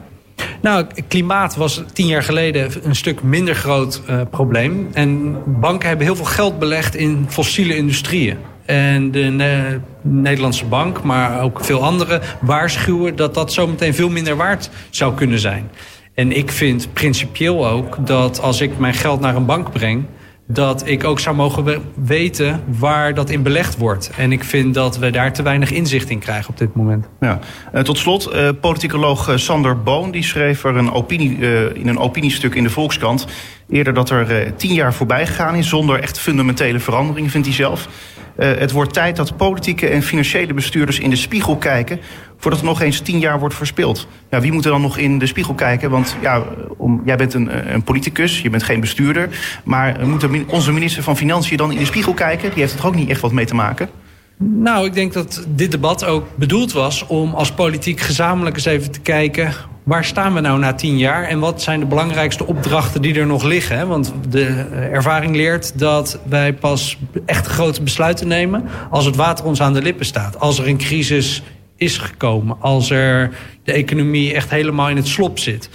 [0.62, 4.89] Nou, klimaat was tien jaar geleden een stuk minder groot probleem.
[4.94, 8.38] En banken hebben heel veel geld belegd in fossiele industrieën.
[8.65, 14.36] En de ne Nederlandse bank, maar ook veel andere, waarschuwen dat dat zometeen veel minder
[14.36, 15.69] waard zou kunnen zijn.
[16.13, 20.06] En ik vind principieel ook dat als ik mijn geld naar een bank breng,
[20.48, 24.12] dat ik ook zou mogen weten waar dat in belegd wordt.
[24.18, 27.08] En ik vind dat we daar te weinig inzicht in krijgen op dit moment.
[27.20, 27.40] Ja.
[27.74, 31.38] Uh, tot slot, uh, politicoloog uh, Sander Boon die schreef er een opinie,
[31.74, 33.28] in een opiniestuk in de Volkskrant...
[33.70, 37.88] eerder dat er tien jaar voorbij gegaan is zonder echt fundamentele veranderingen, vindt hij zelf.
[38.36, 42.00] Het wordt tijd dat politieke en financiële bestuurders in de spiegel kijken...
[42.38, 44.08] voordat er nog eens tien jaar wordt verspild.
[44.30, 45.89] Ja, wie moet er dan nog in de spiegel kijken?
[45.89, 46.43] Want ja,
[46.78, 49.30] om, jij bent een, een politicus, je bent geen bestuurder...
[49.63, 52.50] maar moet onze minister van Financiën dan in de spiegel kijken?
[52.50, 53.89] Die heeft er ook niet echt wat mee te maken?
[54.38, 58.91] Nou, ik denk dat dit debat ook bedoeld was om als politiek gezamenlijk eens even
[58.91, 59.54] te kijken
[59.86, 63.26] waar staan we nou na tien jaar en wat zijn de belangrijkste opdrachten die er
[63.26, 63.88] nog liggen?
[63.88, 64.45] Want de
[64.91, 69.82] ervaring leert dat wij pas echt grote besluiten nemen als het water ons aan de
[69.82, 70.39] lippen staat.
[70.39, 71.43] Als er een crisis
[71.78, 75.70] is gekomen, als er de economie echt helemaal in het slop zit.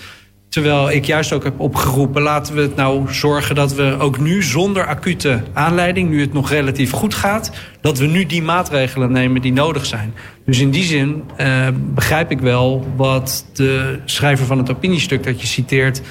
[0.48, 4.42] Terwijl ik juist ook heb opgeroepen, laten we het nou zorgen dat we ook nu
[4.42, 9.40] zonder acute aanleiding, nu het nog relatief goed gaat, dat we nu die maatregelen nemen
[9.40, 10.14] die nodig zijn.
[10.44, 15.40] Dus in die zin uh, begrijp ik wel wat de schrijver van het opiniestuk dat
[15.40, 16.02] je citeert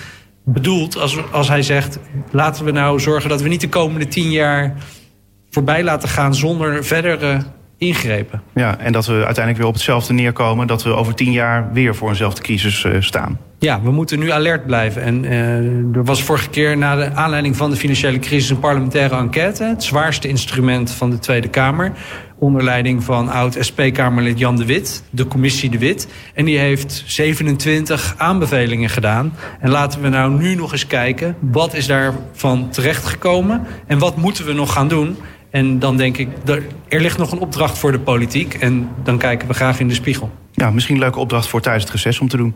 [0.43, 0.97] bedoelt.
[0.97, 1.99] Als, als hij zegt,
[2.31, 4.75] laten we nou zorgen dat we niet de komende tien jaar
[5.49, 7.43] voorbij laten gaan zonder verdere
[7.79, 8.41] ingrepen.
[8.53, 10.67] Ja, en dat we uiteindelijk weer op hetzelfde neerkomen...
[10.67, 13.39] dat we over tien jaar weer voor eenzelfde crisis uh, staan.
[13.59, 15.01] Ja, we moeten nu alert blijven.
[15.01, 18.49] En uh, er was vorige keer na de aanleiding van de financiële crisis...
[18.49, 21.91] een parlementaire enquête, het zwaarste instrument van de Tweede Kamer...
[22.37, 26.07] onder leiding van oud-SP-Kamerlid Jan de Wit, de commissie de Wit.
[26.33, 29.33] En die heeft 27 aanbevelingen gedaan.
[29.59, 31.35] En laten we nou nu nog eens kijken...
[31.39, 35.17] wat is daarvan terechtgekomen en wat moeten we nog gaan doen...
[35.49, 36.27] En dan denk ik,
[36.87, 38.53] er ligt nog een opdracht voor de politiek.
[38.53, 40.31] En dan kijken we graag in de spiegel.
[40.51, 42.53] Ja, misschien een leuke opdracht voor tijdens het reces om te doen.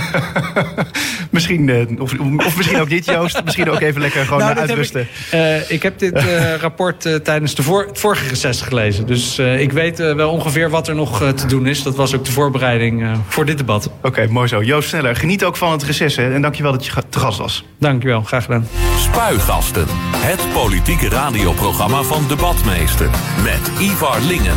[1.30, 2.12] misschien, uh, of,
[2.46, 3.44] of, misschien ook niet, Joost.
[3.44, 5.00] Misschien ook even lekker gewoon nou, uitrusten.
[5.00, 9.06] Ik, uh, ik, heb dit uh, rapport tijdens de voor, het vorige reces gelezen.
[9.06, 11.82] Dus ik weet wel ongeveer wat er nog te doen is.
[11.82, 13.86] Dat was ook de voorbereiding voor dit debat.
[13.86, 14.62] Oké, okay, mooi zo.
[14.62, 16.16] Joost Sneller, geniet ook van het reces.
[16.16, 17.64] Hè, en dankjewel dat je te gast was.
[17.78, 18.68] Dankjewel, graag gedaan.
[18.98, 19.86] Spuigasten.
[20.16, 23.10] Het politieke radioprogramma van Debatmeester.
[23.42, 24.56] Met Ivar Lingen.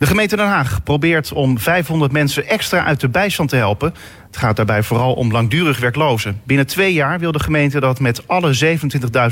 [0.00, 3.94] De gemeente Den Haag probeert om 500 mensen extra uit de bijstand te helpen.
[4.26, 6.40] Het gaat daarbij vooral om langdurig werklozen.
[6.44, 8.78] Binnen twee jaar wil de gemeente dat met alle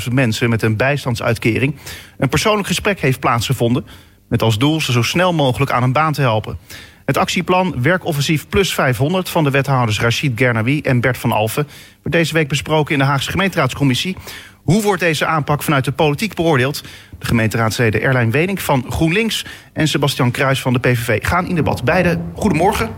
[0.07, 1.75] 27.000 mensen met een bijstandsuitkering
[2.17, 3.85] een persoonlijk gesprek heeft plaatsgevonden.
[4.27, 6.57] Met als doel ze zo snel mogelijk aan een baan te helpen.
[7.05, 11.67] Het actieplan Werkoffensief Plus 500 van de wethouders Rachid Gernawi en Bert van Alfen
[12.01, 14.17] wordt deze week besproken in de Haagse gemeenteraadscommissie.
[14.69, 16.83] Hoe wordt deze aanpak vanuit de politiek beoordeeld?
[17.19, 21.83] De gemeenteraadsleden Erlijn Wening van GroenLinks en Sebastian Kruis van de PVV gaan in debat.
[21.83, 22.89] Beide, goedemorgen.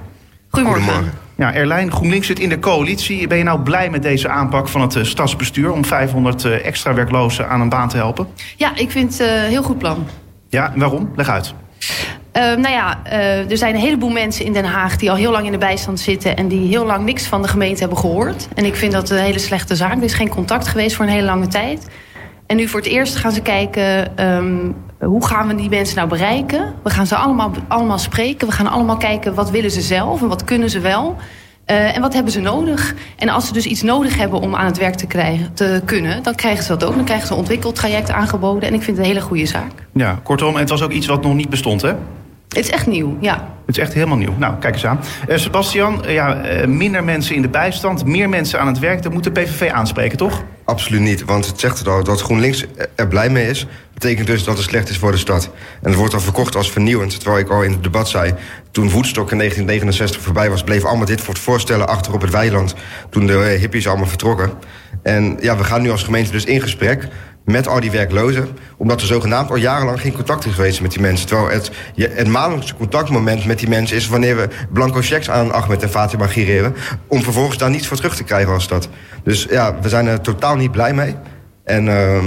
[0.49, 0.83] Goedemorgen.
[0.83, 1.19] goedemorgen.
[1.37, 3.27] Ja, Erlijn, GroenLinks zit in de coalitie.
[3.27, 5.71] Ben je nou blij met deze aanpak van het uh, stadsbestuur...
[5.71, 8.27] om 500 uh, extra werklozen aan een baan te helpen?
[8.55, 10.07] Ja, ik vind het uh, een heel goed plan.
[10.49, 11.11] Ja, waarom?
[11.15, 11.53] Leg uit.
[12.37, 15.31] Uh, nou ja, uh, er zijn een heleboel mensen in Den Haag die al heel
[15.31, 16.35] lang in de bijstand zitten...
[16.37, 18.47] en die heel lang niks van de gemeente hebben gehoord.
[18.53, 19.97] En ik vind dat een hele slechte zaak.
[19.97, 21.87] Er is geen contact geweest voor een hele lange tijd.
[22.45, 24.11] En nu voor het eerst gaan ze kijken...
[24.25, 26.73] Um, hoe gaan we die mensen nou bereiken?
[26.83, 28.47] We gaan ze allemaal, allemaal spreken.
[28.47, 31.15] We gaan allemaal kijken wat willen ze zelf en wat kunnen ze wel...
[31.71, 32.95] Uh, en wat hebben ze nodig?
[33.17, 36.23] En als ze dus iets nodig hebben om aan het werk te, krijgen, te kunnen...
[36.23, 36.95] dan krijgen ze dat ook.
[36.95, 38.69] Dan krijgen ze een ontwikkeltraject aangeboden.
[38.69, 39.71] En ik vind het een hele goede zaak.
[39.93, 41.93] Ja, kortom, het was ook iets wat nog niet bestond, hè?
[42.51, 43.47] Het is echt nieuw, ja.
[43.65, 44.33] Het is echt helemaal nieuw.
[44.37, 44.99] Nou, kijk eens aan.
[45.29, 49.03] Uh, Sebastian, uh, ja, uh, minder mensen in de bijstand, meer mensen aan het werk.
[49.03, 50.43] Dat moet de PVV aanspreken, toch?
[50.63, 52.03] Absoluut niet, want het zegt al.
[52.03, 55.49] Dat GroenLinks er blij mee is, betekent dus dat het slecht is voor de stad.
[55.81, 57.19] En het wordt dan verkocht als vernieuwend.
[57.19, 58.33] Terwijl ik al in het debat zei,
[58.71, 60.63] toen Woodstock in 1969 voorbij was...
[60.63, 62.75] bleef allemaal dit voor het voorstellen achter op het weiland...
[63.09, 64.51] toen de hippies allemaal vertrokken.
[65.03, 67.07] En ja, we gaan nu als gemeente dus in gesprek
[67.45, 68.47] met al die werklozen.
[68.77, 71.27] Omdat er zogenaamd al jarenlang geen contact is geweest met die mensen.
[71.27, 74.07] Terwijl het, het maandelijkse contactmoment met die mensen is...
[74.07, 76.75] wanneer we blanco checks aan Ahmed en Fatima gireren...
[77.07, 78.89] om vervolgens daar niets voor terug te krijgen als dat.
[79.23, 81.15] Dus ja, we zijn er totaal niet blij mee.
[81.63, 82.19] En uh,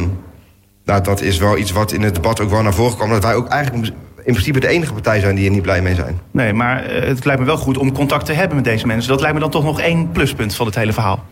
[0.84, 3.10] nou, dat is wel iets wat in het debat ook wel naar voren kwam...
[3.10, 3.92] dat wij ook eigenlijk
[4.24, 6.20] in principe de enige partij zijn die er niet blij mee zijn.
[6.30, 9.10] Nee, maar het lijkt me wel goed om contact te hebben met deze mensen.
[9.10, 11.24] Dat lijkt me dan toch nog één pluspunt van het hele verhaal.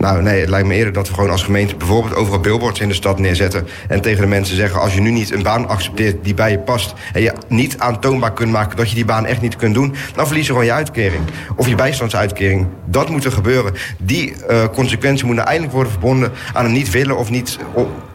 [0.00, 2.88] Nou, nee, het lijkt me eerder dat we gewoon als gemeente bijvoorbeeld overal billboards in
[2.88, 3.66] de stad neerzetten.
[3.88, 6.58] En tegen de mensen zeggen: als je nu niet een baan accepteert die bij je
[6.58, 6.94] past.
[7.12, 9.94] en je niet aantoonbaar kunt maken dat je die baan echt niet kunt doen.
[10.14, 11.22] dan verlies je gewoon je uitkering.
[11.56, 12.66] Of je bijstandsuitkering.
[12.84, 13.72] Dat moet er gebeuren.
[13.98, 17.58] Die uh, consequenties moeten eindelijk worden verbonden aan een niet willen of niet,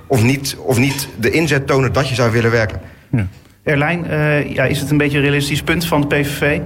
[0.07, 2.81] of, niet, of niet de inzet tonen dat je zou willen werken.
[3.11, 3.27] Ja.
[3.63, 6.59] Erlijn, uh, ja, is het een beetje een realistisch punt van de PVV?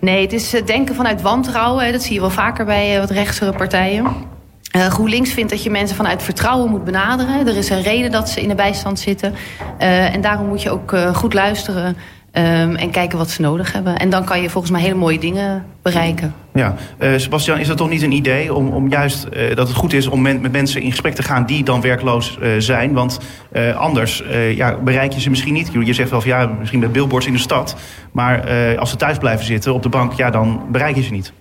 [0.00, 1.92] Nee, het is denken vanuit wantrouwen.
[1.92, 4.36] Dat zie je wel vaker bij uh, wat rechtsere partijen.
[4.76, 7.46] Uh, GroenLinks vindt dat je mensen vanuit vertrouwen moet benaderen.
[7.46, 9.34] Er is een reden dat ze in de bijstand zitten.
[9.80, 11.96] Uh, en daarom moet je ook uh, goed luisteren
[12.32, 13.98] um, en kijken wat ze nodig hebben.
[13.98, 16.34] En dan kan je volgens mij hele mooie dingen bereiken.
[16.54, 16.74] Ja,
[17.16, 20.22] Sebastian, is dat toch niet een idee om, om juist dat het goed is om
[20.22, 22.92] met mensen in gesprek te gaan die dan werkloos zijn?
[22.92, 23.20] Want
[23.76, 24.22] anders
[24.54, 25.70] ja, bereik je ze misschien niet.
[25.84, 27.76] Je zegt wel van ja, misschien met billboards in de stad.
[28.12, 31.32] Maar als ze thuis blijven zitten op de bank, ja, dan bereik je ze niet.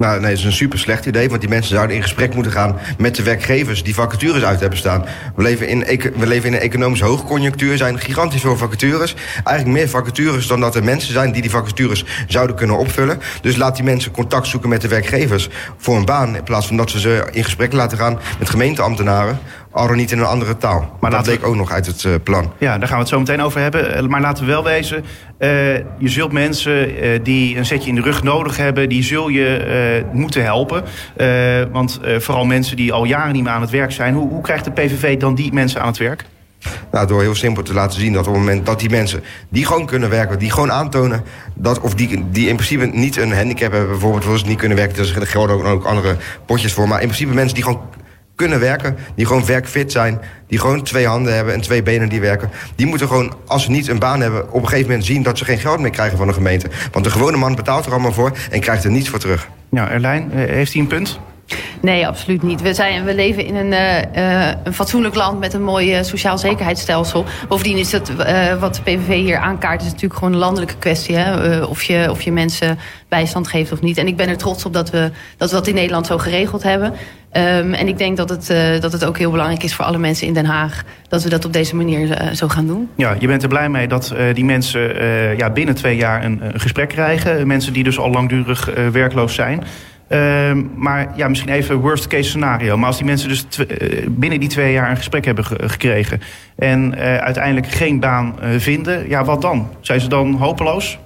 [0.00, 1.28] Nou, nee, dat is een super slecht idee.
[1.28, 4.78] Want die mensen zouden in gesprek moeten gaan met de werkgevers die vacatures uit hebben
[4.78, 5.04] staan.
[5.34, 5.78] We leven in,
[6.16, 7.76] we leven in een economische hoogconjunctuur.
[7.76, 9.14] Zijn gigantisch veel vacatures.
[9.44, 13.20] Eigenlijk meer vacatures dan dat er mensen zijn die die vacatures zouden kunnen opvullen.
[13.42, 16.36] Dus laat die mensen contact zoeken met de werkgevers voor een baan.
[16.36, 19.38] In plaats van dat ze ze in gesprek laten gaan met gemeenteambtenaren
[19.70, 20.96] al dan niet in een andere taal.
[21.00, 22.52] Maar dat bleek ook nog uit het uh, plan.
[22.58, 23.94] Ja, daar gaan we het zo meteen over hebben.
[23.94, 25.04] Eh, maar laten we wel wezen,
[25.38, 28.88] uh, je zult mensen uh, die een zetje in de rug nodig hebben...
[28.88, 30.84] die zul je moeten helpen.
[31.72, 34.14] want vooral mensen die al jaren niet meer aan het werk zijn...
[34.14, 36.24] Hoe, hoe krijgt de PVV dan die mensen aan het werk?
[36.90, 39.66] Nou, door heel simpel te laten zien dat op het moment dat die mensen die
[39.66, 41.22] gewoon kunnen werken, die gewoon aantonen
[41.54, 44.76] dat, of die, die in principe niet een handicap hebben, bijvoorbeeld, voor ze niet kunnen
[44.76, 47.80] werken, er gelden ook, ook andere potjes voor, maar in principe mensen die gewoon
[48.40, 52.20] kunnen werken, die gewoon werkfit zijn, die gewoon twee handen hebben en twee benen die
[52.20, 55.22] werken, die moeten gewoon, als ze niet een baan hebben, op een gegeven moment zien
[55.22, 56.68] dat ze geen geld meer krijgen van de gemeente.
[56.92, 59.48] Want de gewone man betaalt er allemaal voor en krijgt er niets voor terug.
[59.70, 61.20] Ja, Erlijn, eh, heeft hij een punt?
[61.80, 62.62] Nee, absoluut niet.
[62.62, 66.38] We, zijn, we leven in een, uh, een fatsoenlijk land met een mooi uh, sociaal
[66.38, 67.24] zekerheidsstelsel.
[67.48, 68.12] Bovendien is het
[68.58, 71.16] wat de PVV hier aankaart, is natuurlijk gewoon een landelijke kwestie.
[71.16, 71.60] Hè?
[71.64, 73.98] of, je, of je mensen bijstand geeft of niet.
[73.98, 76.92] En ik ben er trots op dat we dat, we in Nederland zo geregeld hebben.
[77.32, 78.46] Um, en ik denk dat het,
[78.82, 80.82] dat het ook heel belangrijk is voor alle mensen in Den Haag...
[81.08, 82.88] dat we dat op deze manier zo gaan doen.
[82.96, 84.80] Ja, je bent er blij mee dat die mensen
[85.36, 87.46] ja, binnen twee jaar een, een gesprek krijgen.
[87.46, 89.64] Mensen die dus al langdurig werkloos zijn...
[90.12, 92.76] Uh, maar ja, misschien even worst case scenario.
[92.76, 96.20] Maar als die mensen dus uh, binnen die twee jaar een gesprek hebben ge gekregen...
[96.56, 99.68] en uh, uiteindelijk geen baan uh, vinden, ja, wat dan?
[99.80, 100.98] Zijn ze dan hopeloos?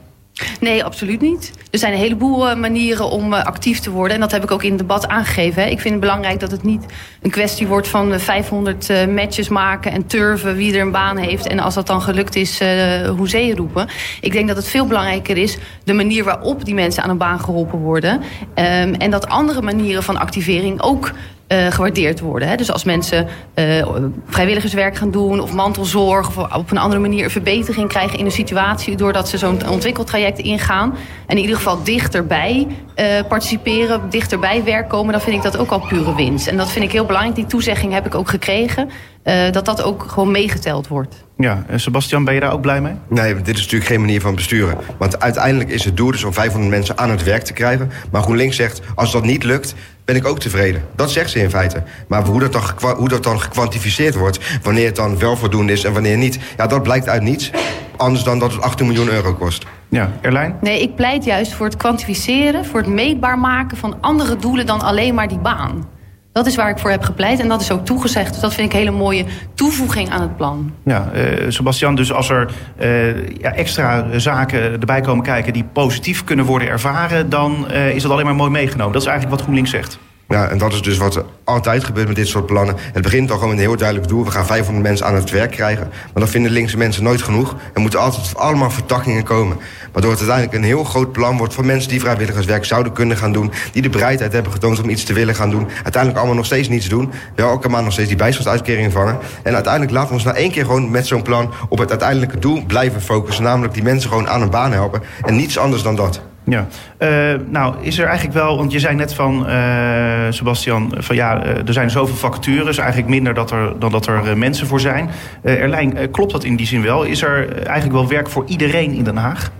[0.61, 1.53] Nee, absoluut niet.
[1.71, 4.15] Er zijn een heleboel manieren om actief te worden.
[4.15, 5.63] En dat heb ik ook in het debat aangegeven.
[5.63, 5.69] Hè.
[5.69, 6.85] Ik vind het belangrijk dat het niet
[7.23, 11.47] een kwestie wordt van 500 uh, matches maken en turven wie er een baan heeft.
[11.47, 13.89] En als dat dan gelukt is, uh, hoezee roepen.
[14.21, 17.41] Ik denk dat het veel belangrijker is de manier waarop die mensen aan een baan
[17.41, 18.13] geholpen worden.
[18.13, 21.13] Um, en dat andere manieren van activering ook
[21.55, 22.49] uh, gewaardeerd worden.
[22.49, 22.57] Hè.
[22.57, 23.87] Dus als mensen uh,
[24.27, 26.29] vrijwilligerswerk gaan doen of mantelzorg...
[26.29, 28.97] of op een andere manier een verbetering krijgen in een situatie...
[28.97, 30.95] doordat ze zo'n ontwikkeltraject ingaan...
[31.27, 35.13] en in ieder geval dichterbij uh, participeren, dichterbij werk komen...
[35.13, 36.47] dan vind ik dat ook al pure winst.
[36.47, 37.37] En dat vind ik heel belangrijk.
[37.37, 38.91] Die toezegging heb ik ook gekregen.
[39.25, 41.25] Uh, dat dat ook gewoon meegeteld wordt.
[41.37, 42.93] Ja, en Sebastian, ben je daar ook blij mee?
[43.09, 44.77] Nee, dit is natuurlijk geen manier van besturen.
[44.99, 47.91] Want uiteindelijk is het doel dus om 500 mensen aan het werk te krijgen.
[48.11, 50.83] Maar GroenLinks zegt, als dat niet lukt, ben ik ook tevreden.
[50.97, 51.83] Dat zegt ze in feite.
[52.09, 54.39] Maar hoe dat dan, hoe dat dan gekwantificeerd wordt...
[54.63, 56.39] wanneer het dan wel voldoende is en wanneer niet...
[56.57, 57.51] ja, dat blijkt uit niets.
[57.97, 59.65] Anders dan dat het 18 miljoen euro kost.
[59.89, 60.57] Ja, Erlijn?
[60.61, 62.65] Nee, ik pleit juist voor het kwantificeren...
[62.65, 65.94] voor het meetbaar maken van andere doelen dan alleen maar die baan.
[66.35, 68.33] Dat is waar ik voor heb gepleit en dat is ook toegezegd.
[68.33, 70.73] Dus dat vind ik een hele mooie toevoeging aan het plan.
[70.85, 75.53] Ja, uh, Sebastian, dus als er uh, ja, extra zaken erbij komen kijken...
[75.53, 77.29] die positief kunnen worden ervaren...
[77.29, 78.93] dan uh, is dat alleen maar mooi meegenomen.
[78.93, 79.99] Dat is eigenlijk wat GroenLinks zegt.
[80.29, 82.77] Ja, en dat is dus wat er altijd gebeurt met dit soort plannen.
[82.93, 84.25] Het begint al gewoon met een heel duidelijk doel.
[84.25, 85.87] We gaan 500 mensen aan het werk krijgen.
[85.89, 87.57] Maar dan vinden linkse mensen nooit genoeg.
[87.75, 89.57] Er moeten altijd allemaal vertakkingen komen.
[89.93, 91.55] Waardoor het uiteindelijk een heel groot plan wordt...
[91.55, 93.53] voor mensen die vrijwilligerswerk zouden kunnen gaan doen...
[93.73, 95.69] die de bereidheid hebben getoond om iets te willen gaan doen.
[95.75, 97.13] Uiteindelijk allemaal nog steeds niets doen.
[97.35, 99.19] Wel elke maand nog steeds die bijstandsuitkering vangen.
[99.43, 101.53] En uiteindelijk laten we ons na één keer gewoon met zo'n plan...
[101.69, 103.45] op het uiteindelijke doel blijven focussen.
[103.45, 105.03] Namelijk die mensen gewoon aan een baan helpen.
[105.23, 106.21] En niets anders dan dat.
[106.47, 106.67] Ja,
[106.99, 111.45] uh, nou is er eigenlijk wel, want je zei net van uh, Sebastian, van ja,
[111.45, 115.11] uh, er zijn zoveel vacatures, eigenlijk minder dat er, dan dat er mensen voor zijn.
[115.43, 117.03] Erlijn, klopt dat in die zin wel?
[117.03, 119.51] Is er eigenlijk wel werk voor iedereen in Den Haag?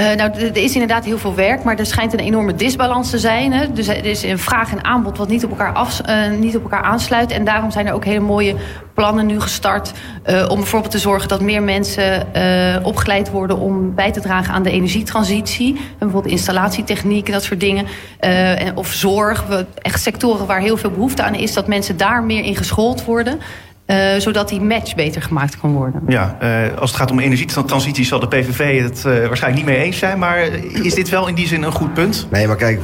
[0.00, 3.18] Uh, nou, er is inderdaad heel veel werk, maar er schijnt een enorme disbalans te
[3.18, 3.52] zijn.
[3.52, 3.72] Hè?
[3.72, 6.62] Dus er is een vraag en aanbod wat niet op, elkaar af, uh, niet op
[6.62, 7.30] elkaar aansluit.
[7.30, 8.54] En daarom zijn er ook hele mooie
[8.94, 9.92] plannen nu gestart...
[10.26, 12.26] Uh, om bijvoorbeeld te zorgen dat meer mensen
[12.82, 13.58] opgeleid worden...
[13.58, 15.74] om bij te dragen aan de energietransitie.
[15.76, 17.86] En bijvoorbeeld installatietechniek en dat soort dingen.
[18.74, 19.44] of zorg,
[19.82, 21.52] echt sectoren waar heel veel behoefte aan is...
[21.52, 23.40] dat mensen daar meer in geschoold worden...
[23.90, 26.02] Uh, zodat die match beter gemaakt kan worden.
[26.08, 29.84] Ja, uh, als het gaat om energietransitie zal de PVV het uh, waarschijnlijk niet mee
[29.84, 30.18] eens zijn.
[30.18, 30.38] Maar
[30.82, 32.26] is dit wel in die zin een goed punt?
[32.30, 32.80] Nee, maar kijk,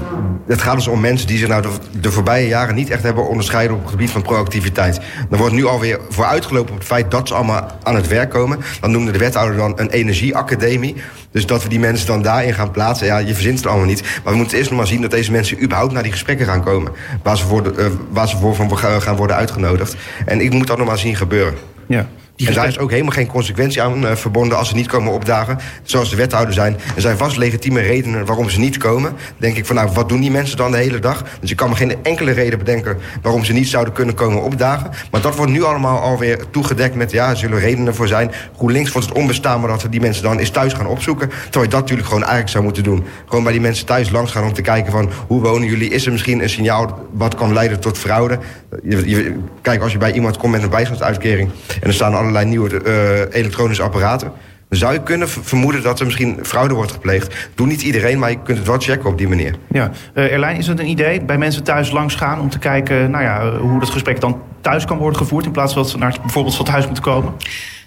[0.47, 3.29] het gaat dus om mensen die zich nou de, de voorbije jaren niet echt hebben
[3.29, 5.01] onderscheiden op het gebied van proactiviteit.
[5.31, 8.31] Er wordt nu alweer voor uitgelopen op het feit dat ze allemaal aan het werk
[8.31, 8.59] komen.
[8.81, 10.95] Dan noemde de wethouder dan een energieacademie.
[11.35, 14.03] Dus dat we die mensen dan daarin gaan plaatsen, ja, je verzint het allemaal niet.
[14.23, 16.63] Maar we moeten eerst nog maar zien dat deze mensen überhaupt naar die gesprekken gaan
[16.63, 16.93] komen.
[17.23, 19.97] Waar ze voor, de, uh, waar ze voor van gaan worden uitgenodigd.
[20.27, 21.55] En ik moet dat nog maar zien gebeuren.
[21.87, 22.09] Ja.
[22.37, 25.13] Die en daar is ook helemaal geen consequentie aan uh, verbonden als ze niet komen
[25.13, 25.59] opdagen.
[25.83, 26.77] Zoals de wethouder zijn.
[26.95, 29.11] Er zijn vast legitieme redenen waarom ze niet komen.
[29.11, 31.25] Dan denk ik van nou, wat doen die mensen dan de hele dag?
[31.41, 34.91] Dus ik kan me geen enkele reden bedenken waarom ze niet zouden kunnen komen opdagen.
[35.11, 38.31] Maar dat wordt nu allemaal alweer toegedekt met ja, er zullen redenen voor zijn.
[38.57, 41.29] GroenLinks vond het onbestaanbaar dat we die mensen dan eens thuis gaan opzoeken.
[41.29, 43.05] Terwijl je dat natuurlijk gewoon eigenlijk zou moeten doen.
[43.27, 45.91] Gewoon bij die mensen thuis langs gaan om te kijken van hoe wonen jullie?
[45.91, 48.39] Is er misschien een signaal wat kan leiden tot fraude?
[48.83, 52.47] Je, je, kijk, als je bij iemand komt met een bijstandsuitkering en er staan allerlei
[52.51, 54.33] nieuwe uh, elektronische apparaten.
[54.69, 57.49] Dan zou je kunnen vermoeden dat er misschien fraude wordt gepleegd.
[57.55, 59.55] Doe niet iedereen, maar je kunt het wel checken op die manier.
[59.71, 63.11] Ja, uh, Erlijn, is het een idee bij mensen thuis langs gaan om te kijken
[63.11, 65.99] nou ja, hoe dat gesprek dan thuis kan worden gevoerd in plaats van dat ze
[65.99, 67.33] naar bijvoorbeeld van het huis moeten komen?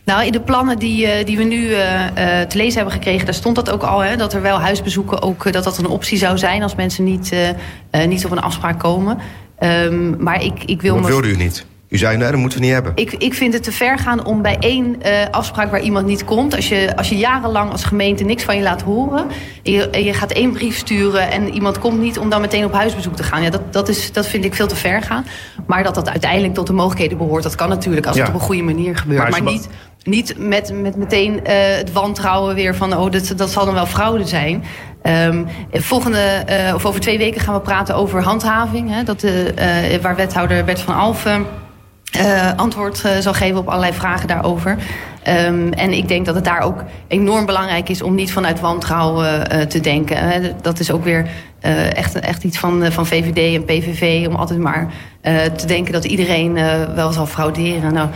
[0.03, 1.77] Nou, in de plannen die, uh, die we nu uh,
[2.47, 5.51] te lezen hebben gekregen, daar stond dat ook al, hè, dat er wel huisbezoeken ook
[5.51, 7.35] dat dat een optie zou zijn als mensen niet,
[8.07, 9.17] niet op een afspraak komen.
[9.59, 10.93] Um, maar ik, ik wil.
[10.93, 11.07] Wat me...
[11.07, 11.65] wilde u niet?
[11.89, 12.91] U zei, nee, dat moeten we niet hebben.
[12.95, 16.23] Ik, ik vind het te ver gaan om bij één uh, afspraak waar iemand niet
[16.23, 16.55] komt...
[16.55, 19.27] Als je, als je jarenlang als gemeente niks van je laat horen...
[19.63, 22.17] En je, je gaat één brief sturen en iemand komt niet...
[22.17, 23.41] om dan meteen op huisbezoek te gaan.
[23.41, 25.25] Ja, dat, dat, is, dat vind ik veel te ver gaan.
[25.67, 27.43] Maar dat dat uiteindelijk tot de mogelijkheden behoort...
[27.43, 28.21] dat kan natuurlijk als Ja.
[28.21, 29.29] het op een goede manier gebeurt.
[29.29, 29.69] Maar niet,
[30.03, 32.97] niet met, met meteen eh, het wantrouwen weer van...
[32.97, 34.63] oh, dat, dat zal dan wel fraude zijn...
[35.01, 38.89] Ehm, volgende, eh, of over twee weken gaan we praten over handhaving.
[38.93, 41.45] Hè, dat, eh, eh, waar wethouder Bert van Alfen
[42.17, 44.77] eh, antwoord eh, zal geven op allerlei vragen daarover.
[45.23, 49.49] Ehm, en ik denk dat het daar ook enorm belangrijk is om niet vanuit wantrouwen
[49.49, 50.17] eh, te denken.
[50.61, 51.27] Dat is ook weer
[51.93, 54.27] echt, echt iets van, van VVD en PVV...
[54.27, 54.87] om altijd maar
[55.55, 56.53] te denken dat iedereen
[56.95, 57.93] wel zal frauderen.
[57.93, 58.09] Nou,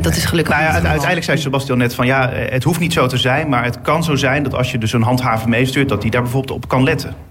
[0.00, 0.90] dat is gelukkig Nou ja, het geval.
[0.90, 4.04] uiteindelijk zei Sebastian net van ja, het hoeft niet zo te zijn, maar het kan
[4.04, 6.82] zo zijn dat als je dus een handhaver meestuurt, dat die daar bijvoorbeeld op kan
[6.82, 7.29] letten.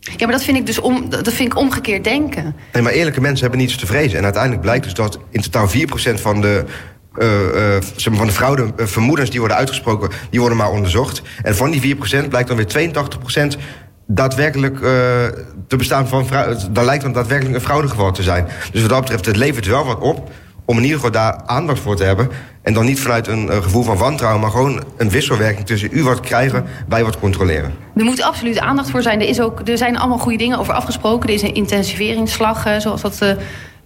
[0.00, 2.56] Ja, maar dat vind ik dus om, dat vind ik omgekeerd denken.
[2.72, 4.18] Nee, maar eerlijke mensen hebben niets te vrezen.
[4.18, 6.64] En uiteindelijk blijkt dus dat in totaal 4% van de,
[8.10, 11.22] maar van de fraude eh, vermoedens die worden uitgesproken, die worden maar onderzocht.
[11.42, 12.92] En van die 4% blijkt dan weer
[13.54, 13.58] 82%
[14.06, 14.78] daadwerkelijk
[15.68, 16.72] te bestaan van fraude.
[16.72, 18.46] Daar lijkt dan daadwerkelijk een fraudegeval te zijn.
[18.72, 20.30] Dus wat dat betreft, het levert wel wat op
[20.64, 22.28] om in ieder geval daar aandacht voor te hebben.
[22.62, 26.02] En dan niet vanuit een eh, gevoel van wantrouwen, maar gewoon een wisselwerking tussen u
[26.02, 27.74] wat krijgen, wij wat controleren.
[27.96, 29.20] Er moet absoluut aandacht voor zijn.
[29.20, 31.28] Er, is ook, er zijn allemaal goede dingen over afgesproken.
[31.28, 33.24] Er is een intensiveringsslag, eh, zoals dat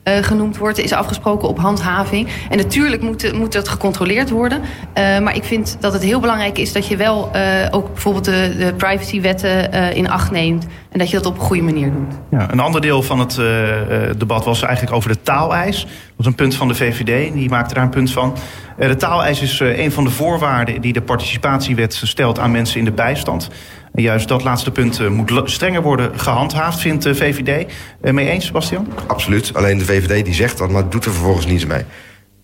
[0.04, 0.78] eh, genoemd wordt.
[0.78, 2.28] Is afgesproken op handhaving.
[2.50, 4.60] En natuurlijk moet, moet dat gecontroleerd worden.
[4.92, 8.24] Eh, maar ik vind dat het heel belangrijk is dat je wel eh, ook bijvoorbeeld
[8.24, 10.66] de, de privacywetten in acht neemt.
[10.90, 12.14] En dat je dat op een goede manier doet.
[12.30, 13.36] Ja, een ander deel van het
[14.18, 15.82] debat was eigenlijk over de taaleis.
[15.82, 18.36] Dat was een punt van de VVD, die maakte daar een punt van.
[18.78, 22.92] De taaleis is een van de voorwaarden die de participatiewet stelt aan mensen in de
[22.92, 23.50] bijstand.
[23.96, 27.72] Juist dat laatste punt eh, moet strenger worden gehandhaafd, vindt de VVD.
[28.00, 28.88] Eh, mee eens, Sebastian?
[29.06, 29.50] Absoluut.
[29.54, 31.82] Alleen de VVD die zegt dat, maar doet er vervolgens niets mee.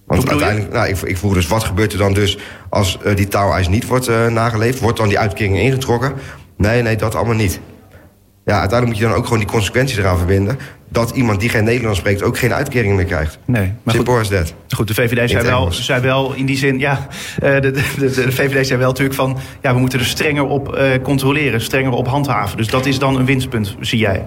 [0.07, 2.39] Want uiteindelijk, nou, ik, ik vroeg dus, wat gebeurt er dan dus
[2.69, 4.81] als eh, die taaleis niet wordt nageleefd?
[4.81, 6.13] Wordt dan die uitkering ingetrokken?
[6.57, 7.61] Nee, nee, dat allemaal niet.
[8.51, 10.59] Ja, uiteindelijk moet je dan ook gewoon die consequenties eraan verbinden...
[10.89, 13.39] dat iemand die geen Nederlands spreekt ook geen uitkering meer krijgt.
[13.45, 13.93] Nee, maar goed.
[13.95, 14.55] Simpel as that.
[14.69, 17.07] Goed, de VVD zei wel, zei wel in die zin, ja,
[17.43, 20.45] eh, de, de, de, de VVD zei wel natuurlijk van, ja, we moeten er strenger
[20.45, 22.57] op eh, controleren, strenger op handhaven.
[22.57, 24.27] Dus dat is dan een winstpunt, zie jij.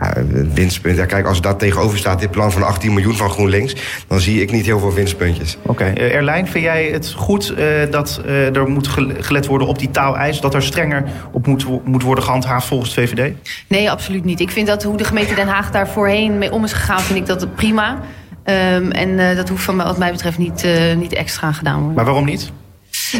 [0.00, 0.96] Ja, het winstpunt.
[0.96, 3.74] Ja, kijk, als daar tegenover staat dit plan van 18 miljoen van GroenLinks...
[4.06, 5.56] dan zie ik niet heel veel winstpuntjes.
[5.62, 9.68] Oké, eh, Erlijn, vind jij het goed eh, dat eh, er moet gel- gelet worden
[9.68, 13.32] op die taaleis, dat er strenger op moet, moet worden gehandhaafd volgens de VVD?
[13.66, 14.40] Nee, absoluut niet.
[14.40, 17.18] Ik vind dat hoe de gemeente Den Haag daar voorheen mee om is gegaan, vind
[17.18, 17.98] ik dat prima.
[18.44, 21.94] Ehm, en eh, dat hoeft van wat mij betreft niet, eh, niet extra gedaan worden.
[21.94, 22.52] Maar waarom niet?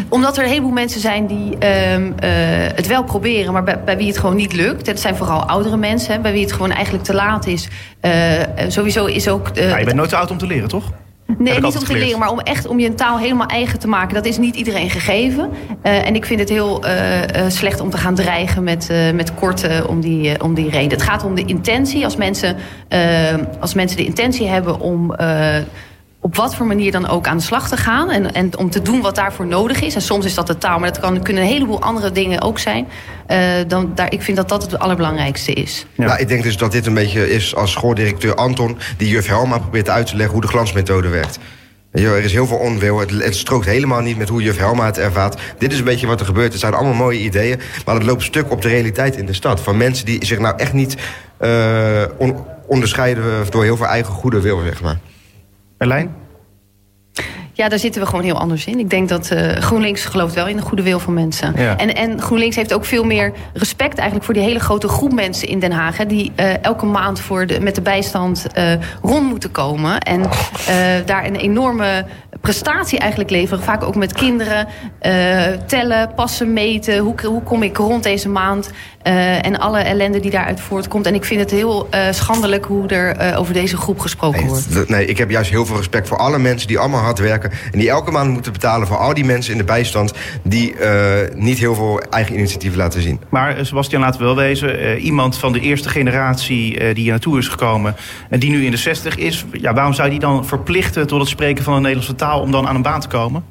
[0.09, 2.29] Omdat er een heleboel mensen zijn die ehm, eh,
[2.75, 4.85] het wel proberen, maar bij, bij wie het gewoon niet lukt.
[4.85, 7.67] Dat zijn vooral oudere mensen, hè, bij wie het gewoon eigenlijk te laat is.
[7.99, 8.11] Eh,
[8.67, 9.49] sowieso is ook.
[9.53, 10.91] Ja, je bent nooit te oud om te leren, toch?
[11.37, 13.87] Nee, niet om te leren, maar om echt om je een taal helemaal eigen te
[13.87, 14.13] maken.
[14.13, 15.49] Dat is niet iedereen gegeven.
[15.81, 16.83] En ik vind het heel
[17.47, 20.91] slecht om te gaan dreigen met, met korten om die, om die reden.
[20.91, 22.03] Het gaat om de intentie.
[22.03, 22.55] Als mensen,
[22.87, 22.99] eh,
[23.59, 25.15] als mensen de intentie hebben om
[26.21, 28.11] op wat voor manier dan ook aan de slag te gaan.
[28.11, 29.95] En, en om te doen wat daarvoor nodig is.
[29.95, 32.59] En soms is dat de taal, maar dat kan, kunnen een heleboel andere dingen ook
[32.59, 32.87] zijn.
[33.27, 35.85] Eh, dan, daar, ik vind dat dat het allerbelangrijkste is.
[35.93, 36.05] Ja.
[36.05, 38.77] Nou, ik denk dus dat dit een beetje is als schooldirecteur Anton...
[38.97, 41.39] die juf Helma probeert uit te leggen hoe de glansmethode werkt.
[41.91, 42.99] Er is heel veel onwil.
[42.99, 45.41] Het, het strookt helemaal niet met hoe juf Helma het ervaart.
[45.57, 46.51] Dit is een beetje wat er gebeurt.
[46.51, 47.59] Het zijn allemaal mooie ideeën.
[47.85, 49.61] Maar het loopt stuk op de realiteit in de stad.
[49.61, 50.95] Van mensen die zich nou echt niet
[51.37, 53.23] eh, on- onderscheiden...
[53.49, 54.99] door heel veel eigen goede wil, zeg maar.
[55.81, 56.15] Erlijn?
[57.53, 58.79] Ja, daar zitten we gewoon heel anders in.
[58.79, 61.53] Ik denk dat eh, GroenLinks gelooft wel in de goede wil van mensen.
[61.57, 61.77] Ja.
[61.77, 65.47] En, en GroenLinks heeft ook veel meer respect eigenlijk voor die hele grote groep mensen
[65.47, 65.97] in Den Haag.
[65.97, 69.99] Hè, die eh, elke maand voor de, met de bijstand eh, rond moeten komen.
[69.99, 70.21] En
[71.05, 72.05] daar een enorme
[72.41, 73.63] prestatie eigenlijk leveren.
[73.63, 74.67] Vaak ook met kinderen.
[74.99, 76.97] eh, tellen, passen, meten.
[76.97, 78.71] Hoe, hoe kom ik rond deze maand?
[79.01, 81.05] Eh, en alle ellende die daaruit voortkomt.
[81.05, 84.89] En ik vind het heel eh, schandelijk hoe er over deze groep gesproken Nee, wordt.
[84.89, 87.51] nee, ik heb juist heel veel respect voor alle mensen die allemaal hard werken...
[87.71, 90.13] en die elke maand moeten betalen voor al die mensen in de bijstand...
[90.43, 93.19] die eh, niet heel veel eigen initiatief laten zien.
[93.29, 97.11] Maar Sebastian, laten we wel wezen, eh, iemand van de eerste generatie eh, die hier
[97.11, 97.95] naartoe is gekomen...
[98.29, 101.29] en die nu in de 60 is, ja, waarom zou die dan verplichten tot het
[101.29, 102.29] spreken van de Nederlandse taal...
[102.39, 103.43] om dan aan een baan te komen?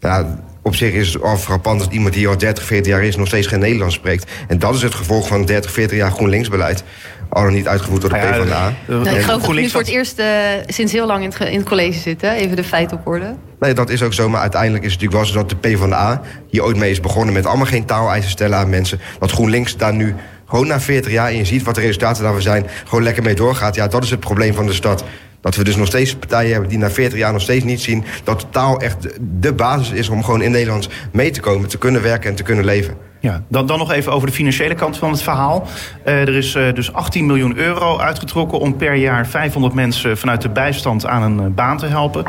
[0.00, 3.16] Ja, op zich is het al frappant dat iemand die al 30, 40 jaar is...
[3.16, 4.30] nog steeds geen Nederlands spreekt.
[4.48, 6.84] En dat is het gevolg van 30, 40 jaar GroenLinks-beleid.
[7.28, 8.66] Al dan niet uitgevoerd door de Nou ja, PvdA.
[8.68, 10.26] eh, Nou, eh, ik geloof dat nu voor het eerst eh,
[10.66, 12.20] sinds heel lang in het, in het college zit.
[12.20, 12.32] Hè?
[12.32, 13.34] Even de feiten op orde.
[13.60, 14.28] Nee, dat is ook zo.
[14.28, 16.20] Maar uiteindelijk is het natuurlijk wel zo dat de PvdA...
[16.50, 19.00] hier ooit mee is begonnen met allemaal geen taaleisen stellen aan mensen.
[19.18, 20.14] Dat GroenLinks daar nu
[20.48, 21.28] gewoon na 40 jaar...
[21.28, 22.66] en je ziet wat de resultaten daarvan zijn...
[22.84, 23.74] gewoon lekker mee doorgaat.
[23.74, 25.04] Ja, dat is het probleem van de stad.
[25.46, 28.04] Dat we dus nog steeds partijen hebben die na 40 jaar nog steeds niet zien...
[28.24, 31.68] dat taal echt de- de basis is om gewoon in Nederland mee te komen...
[31.68, 32.96] te kunnen werken en te kunnen leven.
[33.20, 35.66] Ja, dan, dan nog even over de financiële kant van het verhaal.
[36.04, 40.42] Eh, er is eh, dus 18 miljoen euro uitgetrokken om per jaar 500 mensen vanuit
[40.42, 42.24] de bijstand aan een eh, baan te helpen.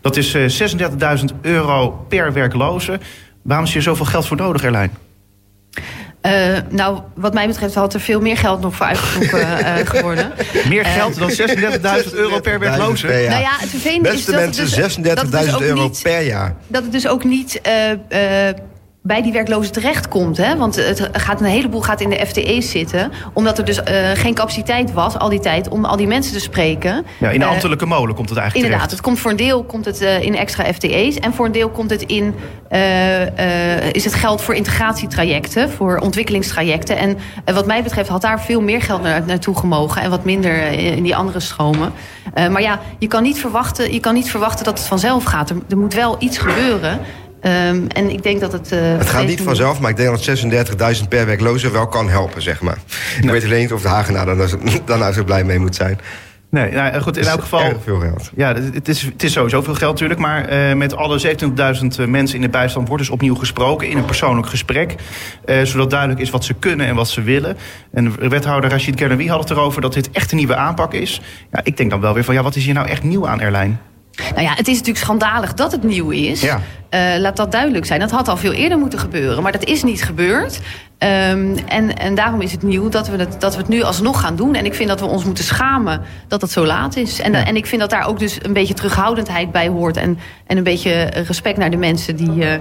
[0.00, 0.76] Dat is eh,
[1.18, 2.98] 36.000 euro per werkloze.
[3.42, 4.90] Waarom is hier zoveel geld voor nodig, Erlijn?
[6.20, 6.32] Eh,
[6.68, 10.32] nou, wat mij betreft had er veel meer geld nog voor uitgetrokken eh, geworden.
[10.68, 11.30] Meer geld dan
[12.04, 13.06] 36.000 euro per werkloze?
[13.06, 13.30] Per jaar.
[13.30, 15.60] Nou ja, het vervelende is Beste dat het mensen, dus- dat het dus 36.000 ook
[15.60, 16.54] euro niet- per jaar.
[16.66, 17.90] dat het dus ook niet eh,
[18.48, 18.54] eh,
[19.02, 20.36] bij die werklozen terechtkomt.
[20.36, 20.56] Hè?
[20.56, 23.12] Want het gaat, een heleboel gaat in de FTE's zitten.
[23.32, 26.40] Omdat er dus eh, geen capaciteit was al die tijd om al die mensen te
[26.40, 27.06] spreken.
[27.18, 29.64] Ja, in de Eh, ambtelijke molen komt het eigenlijk Inderdaad, het komt voor een deel
[29.64, 32.34] komt het eh, in extra FTE's en voor een deel komt het in
[33.92, 36.96] is het geld voor integratietrajecten, voor ontwikkelingstrajecten.
[36.96, 37.18] En
[37.54, 41.02] wat mij betreft had daar veel meer geld naar, naartoe gemogen en wat minder in
[41.02, 41.92] die andere stromen.
[42.34, 45.50] Maar ja, je kan niet verwachten, je kan niet verwachten dat het vanzelf gaat.
[45.50, 47.00] Er, er moet wel iets gebeuren.
[47.40, 48.72] Ehm, en ik denk dat het.
[48.72, 50.22] eh, Het gaat niet vanzelf, maar ik denk dat
[50.98, 52.78] 36.000 per werkloze wel kan helpen, zeg maar.
[53.20, 55.98] Ik weet alleen niet of de Hagenaar daar nou zo- nou blij mee moet zijn.
[56.50, 57.60] Nee, nou, goed, in elk is geval...
[57.60, 58.30] erg veel geld.
[58.36, 60.20] Ja, het is, het is sowieso veel geld natuurlijk.
[60.20, 61.36] Maar eh, met alle
[62.00, 64.94] 27.000 mensen in de bijstand wordt dus opnieuw gesproken in een persoonlijk gesprek.
[65.44, 67.56] eh, zodat duidelijk is wat ze kunnen en wat ze willen.
[67.92, 71.20] En de wethouder Rachid Gernawi had het erover dat dit echt een nieuwe aanpak is.
[71.52, 73.40] Ja, ik denk dan wel weer van, ja, wat is hier nou echt nieuw aan,
[73.40, 73.80] Erlijn?
[74.30, 76.40] Nou ja, het is natuurlijk schandalig dat het nieuw is.
[76.40, 76.60] Ja.
[76.88, 78.00] Eh, laat dat duidelijk zijn.
[78.00, 80.60] Dat had al veel eerder moeten gebeuren, maar dat is niet gebeurd.
[80.98, 84.20] Ehm, en, en daarom is het nieuw dat we, het, dat we het nu alsnog
[84.20, 84.54] gaan doen.
[84.54, 87.20] En ik vind dat we ons moeten schamen dat het zo laat is.
[87.20, 89.96] En, en ik vind dat daar ook dus een beetje terughoudendheid bij hoort.
[89.96, 92.54] En, en een beetje respect naar de mensen die, eh,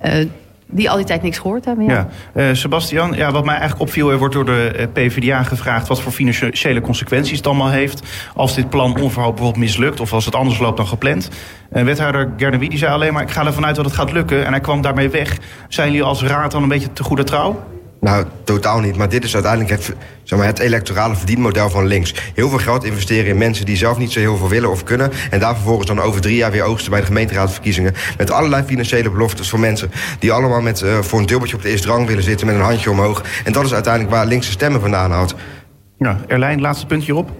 [0.00, 0.28] eh,
[0.70, 1.84] die al die tijd niks gehoord hebben.
[1.84, 2.08] Ja.
[2.32, 6.00] Eh, Sebastian, ja, wat mij eigenlijk opviel, er wordt door de eh, PvdA gevraagd wat
[6.00, 8.02] voor financiële consequenties het allemaal heeft.
[8.34, 11.28] Als dit plan onverhoopt bijvoorbeeld mislukt of als het anders loopt dan gepland.
[11.70, 14.44] Eh, wethouder Gernewie die zei alleen maar, ik ga ervan uit dat het gaat lukken.
[14.46, 15.38] En hij kwam daarmee weg.
[15.68, 17.79] Zijn jullie als raad dan een beetje te goede trouw?
[18.00, 18.96] Nou, totaal niet.
[18.96, 22.14] Maar dit is uiteindelijk het, zeg maar, het electorale verdienmodel van links.
[22.34, 25.10] Heel veel geld investeren in mensen die zelf niet zo heel veel willen of kunnen.
[25.30, 27.94] En daar vervolgens dan over drie jaar weer oogsten bij de gemeenteraadsverkiezingen.
[28.18, 31.68] Met allerlei financiële beloftes voor mensen die allemaal met, eh, voor een dubbeltje op de
[31.68, 33.24] eerste rang willen zitten met een handje omhoog.
[33.44, 35.34] En dat is uiteindelijk waar linkse stemmen vandaan houdt.
[35.98, 37.30] Ja, Erlijn, laatste puntje hierop.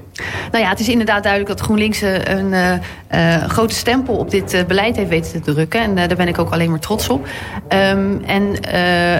[0.52, 2.72] Nou ja, het is inderdaad duidelijk dat GroenLinks eh, een eh,
[3.08, 5.80] eh, grote stempel op dit beleid heeft weten te drukken.
[5.80, 7.28] En daar ben ik ook alleen maar trots op.
[7.68, 8.52] Ehm, en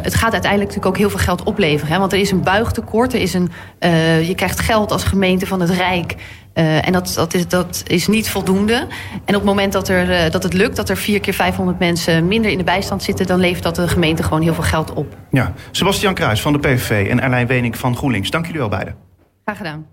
[0.03, 1.93] het gaat uiteindelijk natuurlijk ook heel veel geld opleveren.
[1.93, 1.99] Hè?
[1.99, 3.13] Want er is een buigtekort.
[3.13, 3.51] Er is een,
[4.27, 6.17] je krijgt geld als gemeente van het Rijk.
[6.53, 8.75] En dat, dat, is, dat is niet voldoende.
[9.25, 12.29] En op het moment dat, er, dat het lukt, dat er vier keer 500 mensen
[12.29, 15.17] minder in de bijstand zitten, dan levert dat de gemeente gewoon heel veel geld op.
[15.31, 18.31] Ja, Sebastian Kruis van de PVV en Erlijn Wening van GroenLinks.
[18.31, 18.95] Dank jullie wel beiden.
[19.45, 19.87] Graag gedaan.